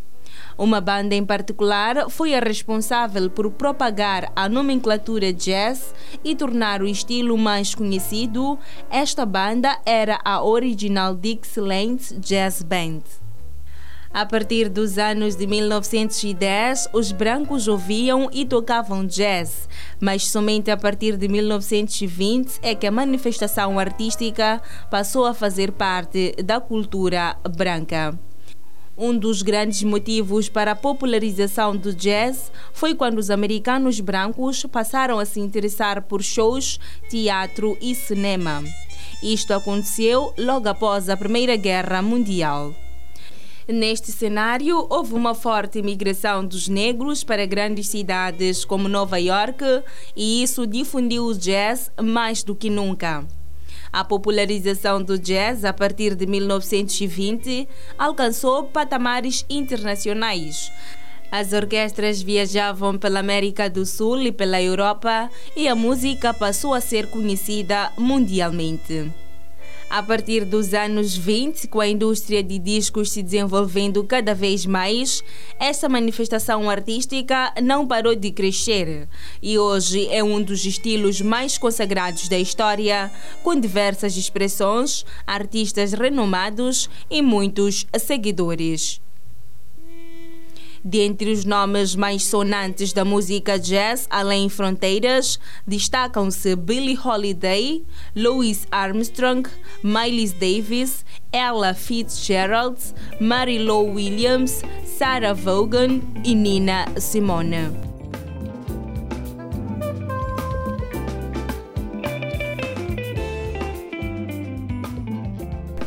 Uma 0.62 0.80
banda 0.80 1.16
em 1.16 1.26
particular 1.26 2.08
foi 2.08 2.36
a 2.36 2.40
responsável 2.40 3.32
por 3.32 3.50
propagar 3.50 4.32
a 4.36 4.48
nomenclatura 4.48 5.34
jazz 5.34 5.92
e 6.24 6.36
tornar 6.36 6.84
o 6.84 6.88
estilo 6.88 7.36
mais 7.36 7.74
conhecido. 7.74 8.60
Esta 8.88 9.26
banda 9.26 9.80
era 9.84 10.20
a 10.24 10.44
Original 10.44 11.16
Dixieland 11.16 11.98
Jazz 12.20 12.62
Band. 12.62 13.02
A 14.14 14.24
partir 14.24 14.70
dos 14.70 15.00
anos 15.00 15.36
de 15.36 15.48
1910, 15.48 16.90
os 16.94 17.12
brancos 17.12 17.68
ouviam 17.68 18.30
e 18.32 18.46
tocavam 18.46 19.04
jazz, 19.04 19.68
mas 20.00 20.28
somente 20.28 20.70
a 20.70 20.78
partir 20.78 21.18
de 21.18 21.28
1920 21.28 22.60
é 22.62 22.76
que 22.76 22.86
a 22.86 22.92
manifestação 22.92 23.80
artística 23.80 24.62
passou 24.92 25.26
a 25.26 25.34
fazer 25.34 25.72
parte 25.72 26.36
da 26.44 26.60
cultura 26.60 27.36
branca. 27.58 28.16
Um 28.98 29.18
dos 29.18 29.42
grandes 29.42 29.82
motivos 29.84 30.50
para 30.50 30.74
a 30.74 30.76
popularização 30.76 31.76
do 31.76 31.94
jazz 31.94 32.52
foi 32.74 32.94
quando 32.94 33.18
os 33.18 33.30
americanos 33.30 34.00
brancos 34.00 34.64
passaram 34.66 35.18
a 35.18 35.26
se 35.26 35.40
interessar 35.40 36.02
por 36.04 36.22
shows, 36.22 36.80
teatro 37.10 37.78
e 37.82 37.96
cinema. 37.96 38.64
Isto 39.24 39.54
aconteceu 39.54 40.34
logo 40.38 40.68
após 40.68 41.10
a 41.10 41.16
Primeira 41.16 41.56
Guerra 41.56 42.02
Mundial. 42.02 42.76
Neste 43.68 44.12
cenário, 44.12 44.86
houve 44.90 45.14
uma 45.14 45.34
forte 45.34 45.80
imigração 45.80 46.46
dos 46.46 46.68
negros 46.68 47.24
para 47.24 47.46
grandes 47.46 47.88
cidades 47.88 48.66
como 48.66 48.90
Nova 48.90 49.18
York 49.18 49.64
e 50.16 50.44
isso 50.44 50.68
difundiu 50.68 51.26
o 51.26 51.38
jazz 51.38 51.90
mais 52.02 52.44
do 52.44 52.54
que 52.54 52.70
nunca. 52.70 53.26
A 53.92 54.06
popularização 54.06 55.04
do 55.04 55.20
jazz 55.20 55.66
a 55.66 55.74
partir 55.74 56.16
de 56.16 56.26
1920 56.26 57.68
alcançou 57.98 58.64
patamares 58.64 59.46
internacionais. 59.50 60.72
As 61.30 61.52
orquestras 61.52 62.22
viajavam 62.22 62.98
pela 62.98 63.20
América 63.20 63.70
do 63.70 63.86
Sul 63.86 64.22
e 64.22 64.32
pela 64.32 64.62
Europa 64.62 65.30
e 65.56 65.68
a 65.68 65.76
música 65.76 66.34
passou 66.34 66.74
a 66.74 66.82
ser 66.82 67.08
conhecida 67.08 67.92
mundialmente. 67.98 69.12
A 69.94 70.02
partir 70.02 70.46
dos 70.46 70.74
anos 70.74 71.18
20, 71.18 71.68
com 71.68 71.82
a 71.82 71.86
indústria 71.86 72.42
de 72.42 72.58
discos 72.58 73.12
se 73.12 73.22
desenvolvendo 73.22 74.02
cada 74.06 74.34
vez 74.34 74.66
mais, 74.66 75.22
essa 75.60 75.90
manifestação 75.90 76.70
artística 76.70 77.54
não 77.62 77.86
parou 77.86 78.16
de 78.16 78.32
crescer 78.32 79.10
e 79.42 79.60
hoje 79.60 80.08
é 80.08 80.24
um 80.24 80.42
dos 80.42 80.64
estilos 80.64 81.20
mais 81.20 81.58
consagrados 81.58 82.30
da 82.30 82.40
história, 82.40 83.12
com 83.44 83.54
diversas 83.60 84.16
expressões, 84.16 85.06
artistas 85.28 85.92
renomados 85.92 86.90
e 87.10 87.22
muitos 87.22 87.86
seguidores. 88.00 89.02
Dentre 90.84 91.32
os 91.32 91.46
nomes 91.46 91.96
mais 91.96 92.24
sonantes 92.24 92.92
da 92.92 93.06
música 93.06 93.60
jazz 93.60 94.08
além 94.10 94.50
fronteiras, 94.50 95.40
destacam-se 95.66 96.56
Billie 96.56 96.98
Holiday, 96.98 97.84
Louis 98.16 98.68
Armstrong, 98.72 99.48
Miles 99.84 100.34
Davis, 100.34 101.06
Ella 101.32 101.74
Fitzgerald, 101.74 102.80
Mary 103.20 103.60
Lou 103.60 103.94
Williams, 103.94 104.62
Sarah 104.98 105.34
Vaughan 105.34 106.02
e 106.24 106.34
Nina 106.34 106.86
Simone. 107.00 107.91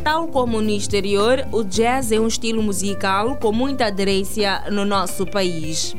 Tal 0.05 0.29
como 0.29 0.61
no 0.61 0.69
exterior, 0.69 1.49
o 1.51 1.65
jazz 1.65 2.13
é 2.13 2.21
um 2.21 2.27
estilo 2.27 2.63
musical 2.63 3.37
com 3.37 3.51
muita 3.51 3.87
aderência 3.87 4.65
no 4.71 4.85
nosso 4.85 5.25
país. 5.25 5.97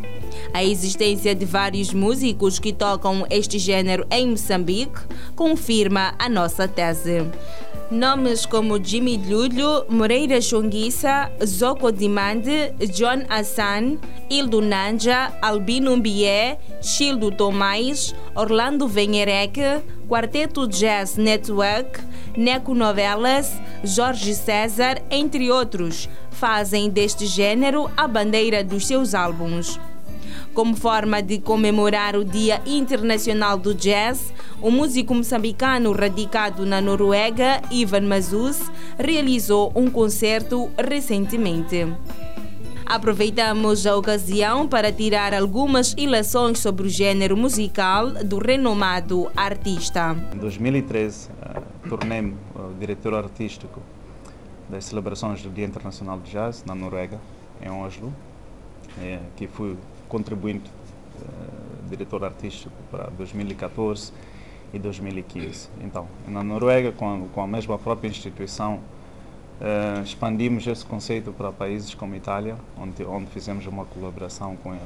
A 0.53 0.63
existência 0.63 1.33
de 1.33 1.43
vários 1.43 1.91
músicos 1.91 2.59
que 2.59 2.71
tocam 2.71 3.25
este 3.31 3.57
gênero 3.57 4.05
em 4.11 4.29
Moçambique 4.29 5.01
confirma 5.35 6.13
a 6.19 6.29
nossa 6.29 6.67
tese. 6.67 7.25
Nomes 7.89 8.45
como 8.45 8.83
Jimmy 8.83 9.17
Lulho, 9.17 9.85
Moreira 9.89 10.39
Chonguissa, 10.39 11.31
Zoko 11.43 11.91
Dimande, 11.91 12.73
John 12.93 13.23
Hassan, 13.27 13.97
Ildo 14.29 14.61
Nanja, 14.61 15.35
Albino 15.41 15.97
Mbié, 15.97 16.59
Childo 16.81 17.31
Tomás, 17.31 18.13
Orlando 18.35 18.87
Venhereque, 18.87 19.81
Quarteto 20.07 20.67
Jazz 20.67 21.15
Network, 21.15 22.01
Neco 22.37 22.73
Novelas, 22.73 23.53
Jorge 23.83 24.33
César, 24.33 25.01
entre 25.09 25.51
outros, 25.51 26.09
fazem 26.31 26.89
deste 26.89 27.25
gênero 27.25 27.89
a 27.95 28.07
bandeira 28.07 28.63
dos 28.63 28.85
seus 28.85 29.13
álbuns. 29.13 29.79
Como 30.53 30.75
forma 30.75 31.21
de 31.21 31.39
comemorar 31.39 32.15
o 32.15 32.23
Dia 32.23 32.61
Internacional 32.65 33.57
do 33.57 33.73
Jazz, 33.73 34.33
o 34.61 34.71
músico 34.71 35.13
moçambicano 35.13 35.91
radicado 35.91 36.65
na 36.65 36.79
Noruega, 36.79 37.61
Ivan 37.69 38.01
Mazus, 38.01 38.59
realizou 38.97 39.71
um 39.75 39.89
concerto 39.89 40.69
recentemente. 40.77 41.85
Aproveitamos 42.85 43.87
a 43.87 43.95
ocasião 43.97 44.67
para 44.67 44.91
tirar 44.91 45.33
algumas 45.33 45.95
ilações 45.97 46.59
sobre 46.59 46.85
o 46.85 46.89
gênero 46.89 47.35
musical 47.35 48.11
do 48.11 48.37
renomado 48.37 49.27
artista. 49.35 50.15
Em 50.33 50.37
2013, 50.37 51.29
uh, 51.29 51.44
tornei-me 51.89 52.35
uh, 52.55 52.73
diretor 52.79 53.13
artístico 53.13 53.81
das 54.69 54.85
celebrações 54.85 55.41
do 55.41 55.49
Dia 55.49 55.65
Internacional 55.65 56.17
do 56.17 56.29
Jazz 56.29 56.63
na 56.65 56.73
Noruega, 56.73 57.19
em 57.61 57.69
Oslo, 57.69 58.13
é, 59.01 59.19
que 59.35 59.47
fui 59.47 59.77
contribuinte 60.07 60.69
uh, 60.69 61.89
diretor 61.89 62.23
artístico 62.23 62.73
para 62.89 63.09
2014 63.11 64.11
e 64.73 64.79
2015. 64.79 65.69
Então, 65.81 66.07
na 66.27 66.43
Noruega, 66.43 66.91
com 66.91 67.13
a, 67.13 67.27
com 67.33 67.41
a 67.41 67.47
mesma 67.47 67.77
própria 67.77 68.09
instituição, 68.09 68.79
uh, 69.61 70.01
expandimos 70.03 70.65
esse 70.67 70.85
conceito 70.85 71.31
para 71.31 71.51
países 71.51 71.93
como 71.93 72.15
Itália, 72.15 72.55
onde, 72.77 73.03
onde 73.05 73.27
fizemos 73.27 73.65
uma 73.67 73.85
colaboração 73.85 74.55
com 74.57 74.71
uh, 74.71 74.77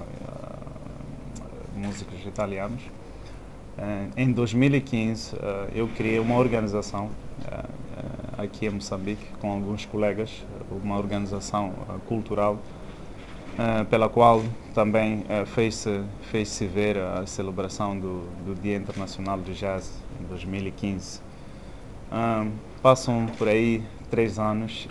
músicos 1.76 2.26
italianos. 2.26 2.82
Em 4.18 4.32
2015, 4.32 5.36
eu 5.74 5.88
criei 5.90 6.20
uma 6.20 6.36
organização 6.36 7.10
aqui 8.38 8.66
em 8.66 8.70
Moçambique 8.70 9.26
com 9.40 9.52
alguns 9.52 9.86
colegas, 9.86 10.46
uma 10.84 10.98
organização 10.98 11.74
cultural 12.08 12.60
pela 13.90 14.08
qual 14.08 14.42
também 14.74 15.26
fez-se 15.48 16.02
fez 16.32 16.60
ver 16.62 16.98
a 16.98 17.26
celebração 17.26 18.00
do, 18.00 18.22
do, 18.46 18.56
Dia 18.56 18.78
Internacional 18.78 19.38
do 19.38 19.54
Jazz 19.54 19.92
em 20.22 20.26
2015. 20.26 21.20
Uh, 22.10 22.52
passam 22.82 23.28
por 23.38 23.48
aí 23.48 23.84
três 24.10 24.40
anos 24.40 24.88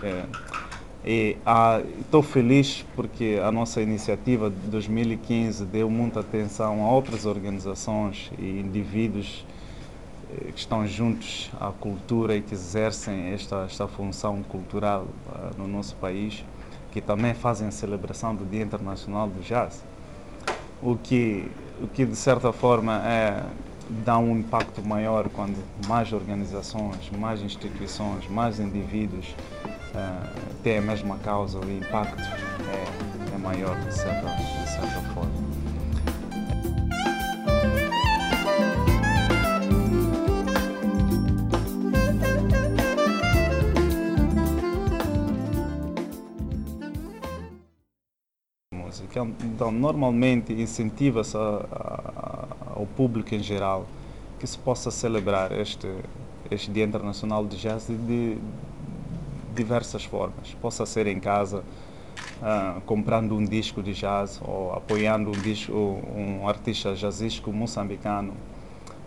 estou 2.00 2.22
feliz 2.22 2.84
porque 2.94 3.40
a 3.42 3.50
nossa 3.50 3.80
iniciativa 3.80 4.50
de 4.50 4.68
2015 4.68 5.64
deu 5.64 5.88
muita 5.88 6.20
atenção 6.20 6.84
a 6.84 6.90
outras 6.90 7.24
organizações 7.24 8.30
e 8.38 8.60
indivíduos 8.60 9.44
que 10.52 10.60
estão 10.60 10.86
juntos 10.86 11.50
à 11.58 11.70
cultura 11.70 12.36
e 12.36 12.42
que 12.42 12.52
exercem 12.52 13.32
esta, 13.32 13.64
esta 13.64 13.88
função 13.88 14.42
cultural 14.42 15.06
no 15.56 15.66
nosso 15.66 15.96
país 15.96 16.44
que 16.90 17.00
também 17.00 17.34
fazem 17.34 17.68
a 17.68 17.70
celebração 17.70 18.34
do 18.34 18.44
Dia 18.44 18.62
Internacional 18.62 19.28
do 19.28 19.40
Jazz, 19.42 19.84
o 20.82 20.96
que, 20.96 21.50
o 21.80 21.86
que 21.86 22.04
de 22.04 22.16
certa 22.16 22.52
forma 22.52 23.02
é, 23.06 23.44
dá 24.04 24.18
um 24.18 24.38
impacto 24.38 24.82
maior 24.82 25.28
quando 25.28 25.56
mais 25.86 26.12
organizações, 26.12 27.10
mais 27.16 27.42
instituições, 27.42 28.28
mais 28.28 28.58
indivíduos 28.58 29.26
uh, 29.94 30.54
têm 30.62 30.78
a 30.78 30.82
mesma 30.82 31.18
causa, 31.18 31.58
o 31.58 31.70
impacto 31.70 32.20
é, 32.20 33.34
é 33.34 33.38
maior 33.38 33.78
de 33.80 33.94
certa, 33.94 34.28
de 34.28 34.68
certa 34.68 35.00
forma. 35.14 35.48
Então, 49.58 49.72
normalmente 49.72 50.52
incentiva-se 50.52 51.36
ao 51.36 52.86
público 52.96 53.34
em 53.34 53.42
geral 53.42 53.86
que 54.38 54.46
se 54.46 54.56
possa 54.56 54.90
celebrar 54.90 55.50
este, 55.50 55.88
este 56.48 56.70
Dia 56.70 56.84
Internacional 56.84 57.44
de 57.44 57.56
Jazz 57.56 57.88
de 57.88 58.38
diversas 59.58 60.04
formas. 60.04 60.54
Possa 60.60 60.86
ser 60.86 61.06
em 61.06 61.20
casa, 61.20 61.62
uh, 62.40 62.80
comprando 62.82 63.36
um 63.36 63.44
disco 63.44 63.82
de 63.82 63.92
jazz 63.92 64.40
ou 64.42 64.72
apoiando 64.72 65.30
um, 65.30 65.40
disco, 65.42 65.72
um 65.72 66.48
artista 66.48 66.94
jazzístico 66.94 67.52
moçambicano, 67.52 68.32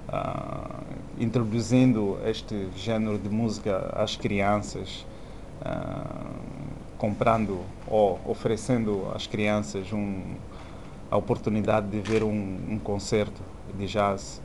uh, 0.07 0.83
introduzindo 1.19 2.19
este 2.25 2.69
género 2.75 3.17
de 3.17 3.29
música 3.29 3.93
às 3.95 4.15
crianças. 4.15 5.05
Uh, 5.61 6.61
comprando 7.01 7.61
ou 7.87 8.19
oferecendo 8.27 9.07
às 9.15 9.25
crianças 9.25 9.91
um, 9.91 10.21
a 11.09 11.17
oportunidade 11.17 11.87
de 11.87 11.99
ver 11.99 12.21
um, 12.21 12.59
um 12.69 12.77
concerto 12.77 13.41
de 13.75 13.87
jazz. 13.87 14.39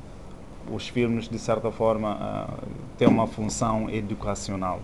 Os 0.72 0.88
filmes, 0.88 1.28
de 1.28 1.38
certa 1.38 1.70
forma, 1.70 2.14
uh, 2.14 2.66
têm 2.96 3.06
uma 3.06 3.26
função 3.26 3.90
educacional. 3.90 4.80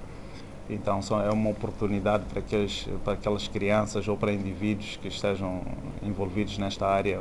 Então, 0.71 1.01
é 1.25 1.31
uma 1.31 1.51
oportunidade 1.51 2.25
para, 2.25 2.39
aqueles, 2.39 2.89
para 3.05 3.15
aquelas 3.15 3.49
crianças 3.49 4.07
ou 4.09 4.17
para 4.17 4.33
indivíduos 4.33 4.99
que 5.01 5.09
estejam 5.09 5.63
envolvidos 6.03 6.57
nesta 6.59 6.87
área 6.87 7.21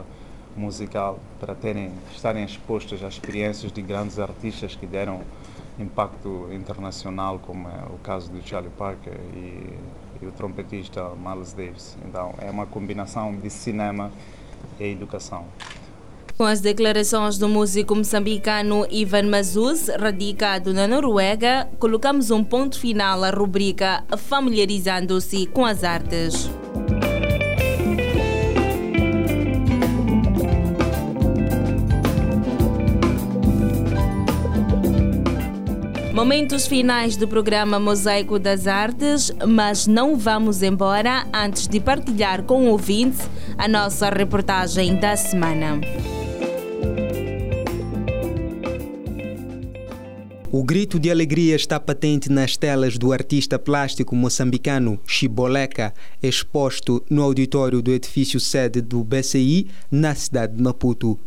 musical 0.55 1.19
para 1.39 1.55
terem, 1.55 1.91
estarem 2.13 2.43
expostos 2.43 3.03
às 3.03 3.13
experiências 3.13 3.71
de 3.71 3.81
grandes 3.81 4.19
artistas 4.19 4.75
que 4.75 4.85
deram 4.85 5.21
impacto 5.79 6.49
internacional, 6.51 7.39
como 7.39 7.67
é 7.67 7.85
o 7.93 7.97
caso 7.99 8.31
do 8.31 8.45
Charlie 8.45 8.71
Parker 8.77 9.17
e 9.35 9.77
e 10.21 10.25
o 10.25 10.31
trompetista 10.31 11.09
Miles 11.15 11.53
Davis. 11.53 11.97
Então 12.05 12.33
é 12.37 12.49
uma 12.49 12.65
combinação 12.65 13.35
de 13.35 13.49
cinema 13.49 14.11
e 14.79 14.85
educação. 14.85 15.45
Com 16.37 16.45
as 16.45 16.59
declarações 16.59 17.37
do 17.37 17.47
músico 17.47 17.95
moçambicano 17.95 18.85
Ivan 18.89 19.23
Mazuz, 19.23 19.89
radicado 19.89 20.73
na 20.73 20.87
Noruega, 20.87 21.67
colocamos 21.77 22.31
um 22.31 22.43
ponto 22.43 22.79
final 22.79 23.23
à 23.23 23.29
rubrica 23.29 24.03
Familiarizando-se 24.17 25.45
com 25.47 25.65
as 25.65 25.83
Artes. 25.83 26.49
Momentos 36.13 36.67
finais 36.67 37.15
do 37.15 37.27
programa 37.27 37.79
Mosaico 37.79 38.37
das 38.37 38.67
Artes, 38.67 39.31
mas 39.47 39.87
não 39.87 40.15
vamos 40.15 40.61
embora 40.61 41.25
antes 41.33 41.67
de 41.67 41.79
partilhar 41.79 42.43
com 42.43 42.67
o 42.67 42.71
ouvinte 42.71 43.23
a 43.57 43.67
nossa 43.67 44.09
reportagem 44.09 44.97
da 44.97 45.15
semana. 45.15 45.79
O 50.53 50.65
grito 50.65 50.99
de 50.99 51.09
alegria 51.09 51.55
está 51.55 51.79
patente 51.79 52.29
nas 52.29 52.57
telas 52.57 52.97
do 52.97 53.13
artista 53.13 53.57
plástico 53.57 54.13
moçambicano 54.13 54.99
Chiboleca, 55.07 55.93
exposto 56.21 57.01
no 57.09 57.23
auditório 57.23 57.81
do 57.81 57.89
edifício 57.89 58.37
sede 58.37 58.81
do 58.81 59.01
BCI, 59.01 59.67
na 59.89 60.13
cidade 60.13 60.53
de 60.57 60.61
Maputo. 60.61 61.17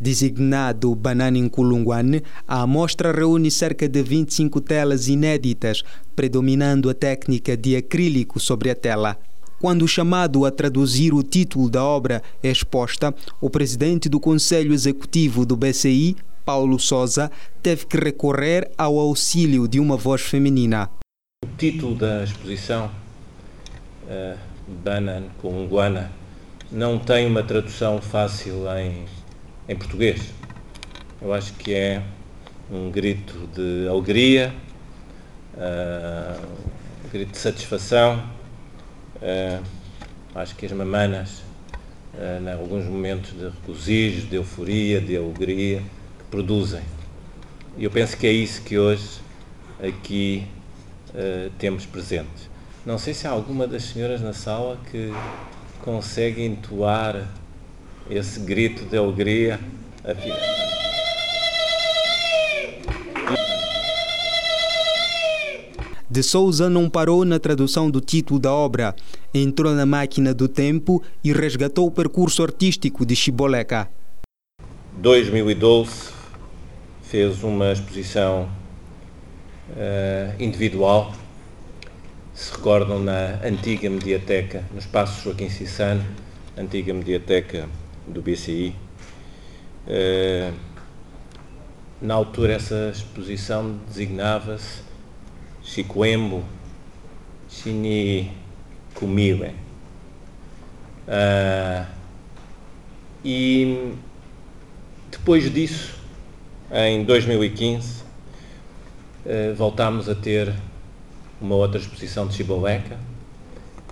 Designado 0.00 0.92
Banana 0.96 1.38
Nkulungwane, 1.38 2.24
a 2.44 2.62
amostra 2.62 3.12
reúne 3.12 3.52
cerca 3.52 3.88
de 3.88 4.02
25 4.02 4.60
telas 4.60 5.06
inéditas, 5.06 5.84
predominando 6.16 6.90
a 6.90 6.94
técnica 6.94 7.56
de 7.56 7.76
acrílico 7.76 8.40
sobre 8.40 8.68
a 8.68 8.74
tela. 8.74 9.16
Quando 9.60 9.86
chamado 9.86 10.44
a 10.44 10.50
traduzir 10.50 11.14
o 11.14 11.22
título 11.22 11.70
da 11.70 11.84
obra 11.84 12.20
exposta, 12.42 13.14
o 13.40 13.48
presidente 13.48 14.08
do 14.08 14.18
Conselho 14.18 14.74
Executivo 14.74 15.46
do 15.46 15.56
BCI, 15.56 16.16
Paulo 16.46 16.78
Souza, 16.78 17.30
teve 17.62 17.84
que 17.84 17.98
recorrer 17.98 18.70
ao 18.78 18.98
auxílio 18.98 19.68
de 19.68 19.78
uma 19.78 19.98
voz 19.98 20.22
feminina. 20.22 20.88
O 21.44 21.56
título 21.58 21.94
da 21.94 22.24
exposição, 22.24 22.90
uh, 24.04 24.38
Banan 24.82 25.24
Kulungwana, 25.42 26.10
não 26.72 26.98
tem 26.98 27.26
uma 27.26 27.42
tradução 27.42 28.00
fácil 28.00 28.64
em 28.78 29.04
em 29.68 29.76
português. 29.76 30.32
Eu 31.20 31.32
acho 31.32 31.52
que 31.54 31.74
é 31.74 32.02
um 32.70 32.90
grito 32.90 33.48
de 33.54 33.88
alegria, 33.88 34.54
uh, 35.54 36.46
um 37.04 37.08
grito 37.10 37.32
de 37.32 37.38
satisfação. 37.38 38.22
Uh, 39.16 39.62
acho 40.34 40.54
que 40.56 40.66
as 40.66 40.72
mamanas, 40.72 41.42
uh, 42.14 42.42
em 42.42 42.52
alguns 42.52 42.84
momentos 42.84 43.32
de 43.32 43.48
regozijo, 43.48 44.26
de 44.26 44.36
euforia, 44.36 45.00
de 45.00 45.16
alegria, 45.16 45.82
produzem. 46.36 46.82
E 47.78 47.84
eu 47.84 47.90
penso 47.90 48.14
que 48.14 48.26
é 48.26 48.30
isso 48.30 48.60
que 48.60 48.78
hoje 48.78 49.22
aqui 49.82 50.46
uh, 51.14 51.50
temos 51.58 51.86
presentes. 51.86 52.50
Não 52.84 52.98
sei 52.98 53.14
se 53.14 53.26
há 53.26 53.30
alguma 53.30 53.66
das 53.66 53.84
senhoras 53.84 54.20
na 54.20 54.34
sala 54.34 54.78
que 54.90 55.10
consegue 55.80 56.44
entoar 56.44 57.26
esse 58.10 58.38
grito 58.40 58.84
de 58.84 58.98
alegria. 58.98 59.58
De 66.10 66.22
Souza 66.22 66.68
não 66.68 66.90
parou 66.90 67.24
na 67.24 67.38
tradução 67.38 67.90
do 67.90 68.02
título 68.02 68.38
da 68.38 68.52
obra, 68.52 68.94
entrou 69.32 69.74
na 69.74 69.86
máquina 69.86 70.34
do 70.34 70.48
tempo 70.48 71.02
e 71.24 71.32
resgatou 71.32 71.86
o 71.86 71.90
percurso 71.90 72.42
artístico 72.42 73.06
de 73.06 73.16
Chiboleca. 73.16 73.88
2012 74.98 76.05
fez 77.06 77.44
uma 77.44 77.72
exposição 77.72 78.48
uh, 79.70 80.42
individual, 80.42 81.12
se 82.34 82.52
recordam, 82.52 82.98
na 82.98 83.40
antiga 83.44 83.88
mediateca, 83.88 84.64
no 84.72 84.78
espaço 84.78 85.22
Joaquim 85.22 85.48
Cissano, 85.48 86.04
antiga 86.56 86.92
mediateca 86.92 87.68
do 88.06 88.20
BCI. 88.20 88.74
Uh, 89.86 89.88
eh, 89.88 90.52
na 92.02 92.14
altura 92.14 92.54
essa 92.54 92.90
exposição 92.92 93.78
designava-se 93.86 94.82
Chicoembo 95.62 96.44
Chini 97.48 98.32
Kumile. 98.94 99.54
Uh, 101.06 101.86
e 103.24 103.94
depois 105.10 105.52
disso, 105.52 105.95
em 106.72 107.04
2015, 107.04 108.02
uh, 109.24 109.54
voltámos 109.56 110.08
a 110.08 110.14
ter 110.14 110.52
uma 111.40 111.54
outra 111.54 111.80
exposição 111.80 112.26
de 112.26 112.34
Chiboleca. 112.34 112.98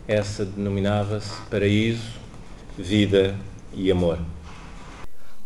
Essa 0.07 0.45
denominava-se 0.45 1.31
Paraíso, 1.51 2.11
Vida 2.77 3.35
e 3.73 3.91
Amor. 3.91 4.19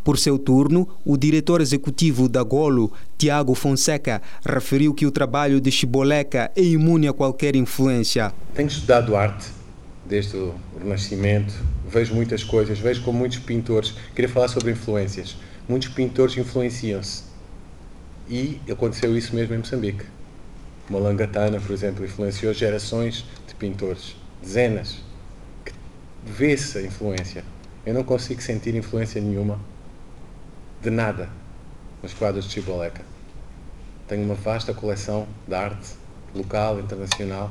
Por 0.03 0.17
seu 0.17 0.39
turno, 0.39 0.89
o 1.05 1.19
diretor 1.19 1.61
executivo 1.61 2.29
da 2.29 2.43
Golo, 2.43 2.91
Tiago 3.19 3.55
Fonseca, 3.55 4.23
referiu 4.45 4.95
que 4.95 5.05
o 5.05 5.11
trabalho 5.11 5.61
de 5.61 5.71
Chiboleca 5.71 6.51
é 6.57 6.63
imune 6.63 7.07
a 7.07 7.13
qualquer 7.13 7.55
influência. 7.55 8.33
Tenho 8.55 8.69
estudado 8.69 9.15
arte 9.15 9.49
desde 10.07 10.35
o 10.39 10.55
Renascimento, 10.83 11.53
vejo 11.87 12.15
muitas 12.15 12.43
coisas, 12.43 12.79
vejo 12.79 13.03
como 13.03 13.19
muitos 13.19 13.39
pintores. 13.39 13.95
Queria 14.15 14.31
falar 14.31 14.49
sobre 14.49 14.73
influências. 14.73 15.37
Muitos 15.69 15.91
pintores 15.91 16.37
influenciam-se. 16.37 17.25
E 18.29 18.61
aconteceu 18.71 19.17
isso 19.17 19.35
mesmo 19.35 19.55
em 19.55 19.59
Moçambique. 19.59 20.05
Malangatana, 20.89 21.61
por 21.61 21.73
exemplo, 21.73 22.05
influenciou 22.05 22.55
gerações 22.55 23.25
de 23.47 23.55
pintores, 23.55 24.17
dezenas. 24.43 24.99
Vê-se 26.25 26.79
a 26.79 26.83
influência. 26.83 27.45
Eu 27.85 27.93
não 27.93 28.03
consigo 28.03 28.41
sentir 28.41 28.75
influência 28.75 29.21
nenhuma 29.21 29.61
de 30.81 30.91
nada 30.91 31.29
nos 32.03 32.15
quadros 32.15 32.47
de 32.47 32.53
Chiboleca. 32.53 33.03
Tenho 34.07 34.25
uma 34.25 34.35
vasta 34.35 34.73
coleção 34.73 35.29
de 35.47 35.55
arte 35.55 35.95
local, 36.35 36.81
internacional 36.81 37.51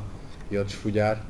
e 0.49 0.57
ao 0.57 0.63
desfolhar, 0.63 1.23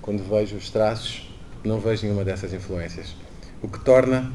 quando 0.00 0.22
vejo 0.22 0.56
os 0.56 0.70
traços, 0.70 1.28
não 1.64 1.80
vejo 1.80 2.04
nenhuma 2.04 2.24
dessas 2.24 2.52
influências. 2.52 3.16
O 3.60 3.68
que 3.68 3.80
torna 3.80 4.32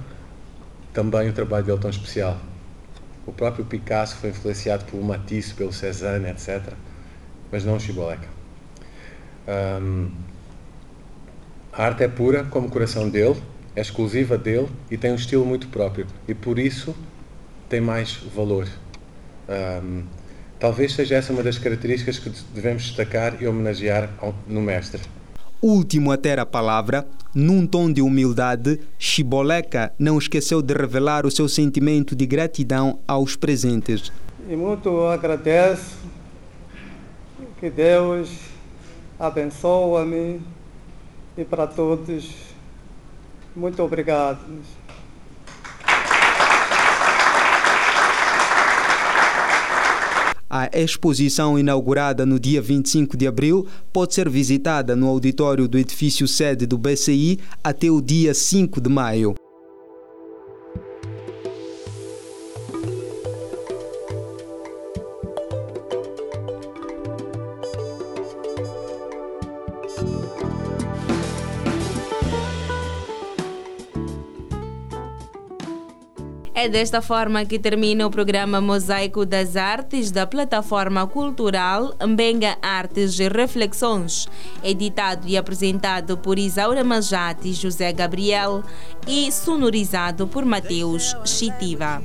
também 0.93 1.29
o 1.29 1.34
trabalho 1.34 1.65
dele 1.65 1.79
tão 1.79 1.89
especial. 1.89 2.39
O 3.25 3.32
próprio 3.32 3.65
Picasso 3.65 4.15
foi 4.17 4.29
influenciado 4.29 4.86
pelo 4.86 5.03
Matisse, 5.03 5.53
pelo 5.53 5.73
Cézanne, 5.73 6.29
etc., 6.29 6.73
mas 7.51 7.65
não 7.65 7.75
o 7.75 7.79
Chiboleca. 7.79 8.27
Um, 9.47 10.12
a 11.71 11.86
arte 11.86 12.03
é 12.03 12.08
pura 12.08 12.43
como 12.43 12.67
o 12.67 12.69
coração 12.69 13.10
dele, 13.10 13.41
é 13.75 13.82
exclusiva 13.82 14.38
dele 14.38 14.69
e 14.91 14.97
tem 14.97 15.12
um 15.12 15.15
estilo 15.15 15.45
muito 15.45 15.67
próprio 15.67 16.06
e 16.27 16.34
por 16.34 16.60
isso 16.60 16.95
tem 17.67 17.82
mais 17.82 18.13
valor. 18.36 18.67
Um, 19.49 20.03
talvez 20.60 20.93
seja 20.93 21.15
essa 21.15 21.34
uma 21.34 21.43
das 21.43 21.58
características 21.58 22.19
que 22.19 22.29
devemos 22.53 22.84
destacar 22.84 23.41
e 23.41 23.47
homenagear 23.47 24.10
no 24.47 24.62
mestre. 24.62 25.01
Último 25.63 26.12
a 26.12 26.17
ter 26.17 26.39
a 26.39 26.45
palavra, 26.45 27.08
num 27.34 27.65
tom 27.65 27.89
de 27.89 28.02
humildade, 28.02 28.82
Chiboleca 28.99 29.93
não 29.97 30.17
esqueceu 30.17 30.62
de 30.62 30.73
revelar 30.73 31.26
o 31.26 31.32
seu 31.32 31.47
sentimento 31.47 32.17
de 32.17 32.26
gratidão 32.26 32.99
aos 33.08 33.38
presentes. 33.38 34.12
E 34.49 34.58
muito 34.58 35.06
agradeço 35.06 35.99
que 37.62 37.69
Deus 37.69 38.30
abençoe-me 39.17 40.41
e 41.38 41.45
para 41.45 41.65
todos 41.65 42.30
muito 43.56 43.82
obrigado. 43.82 44.41
A 50.56 50.70
exposição 50.72 51.58
inaugurada 51.58 52.28
no 52.28 52.39
dia 52.39 52.62
25 52.62 53.18
de 53.18 53.26
abril 53.26 53.66
pode 53.92 54.13
ser 54.13 54.30
visitada 54.30 54.96
no 54.96 55.08
auditório 55.08 55.68
do 55.68 55.80
edifício 55.80 56.28
sede 56.28 56.68
do 56.68 56.78
BCI 56.78 57.39
até 57.63 57.89
o 57.89 58.00
dia 58.00 58.36
5 58.36 58.80
de 58.80 58.88
maio. 58.88 59.34
É 76.63 76.69
desta 76.69 77.02
forma 77.02 77.43
que 77.43 77.60
termina 77.60 78.08
o 78.08 78.10
programa 78.10 78.62
Mosaico 78.62 79.26
das 79.26 79.58
Artes 79.58 80.12
da 80.12 80.26
plataforma 80.26 81.06
cultural 81.06 81.93
Mbenga 82.08 82.58
Artes 82.62 83.19
e 83.19 83.28
Reflexões, 83.28 84.30
editado 84.63 85.28
e 85.28 85.36
apresentado 85.36 86.17
por 86.17 86.39
Isaura 86.39 86.82
Majati 86.82 87.49
e 87.49 87.54
José 87.54 87.91
Gabriel 87.91 88.63
e 89.06 89.30
sonorizado 89.30 90.26
por 90.26 90.45
Mateus 90.45 91.13
Chitiva. 91.26 92.02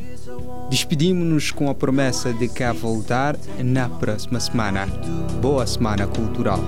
Despedimos-nos 0.68 1.52
com 1.52 1.70
a 1.70 1.74
promessa 1.74 2.32
de 2.32 2.48
cá 2.48 2.72
voltar 2.72 3.36
na 3.60 3.88
próxima 3.88 4.40
semana. 4.40 4.86
Boa 5.40 5.68
semana 5.68 6.04
cultural. 6.08 6.58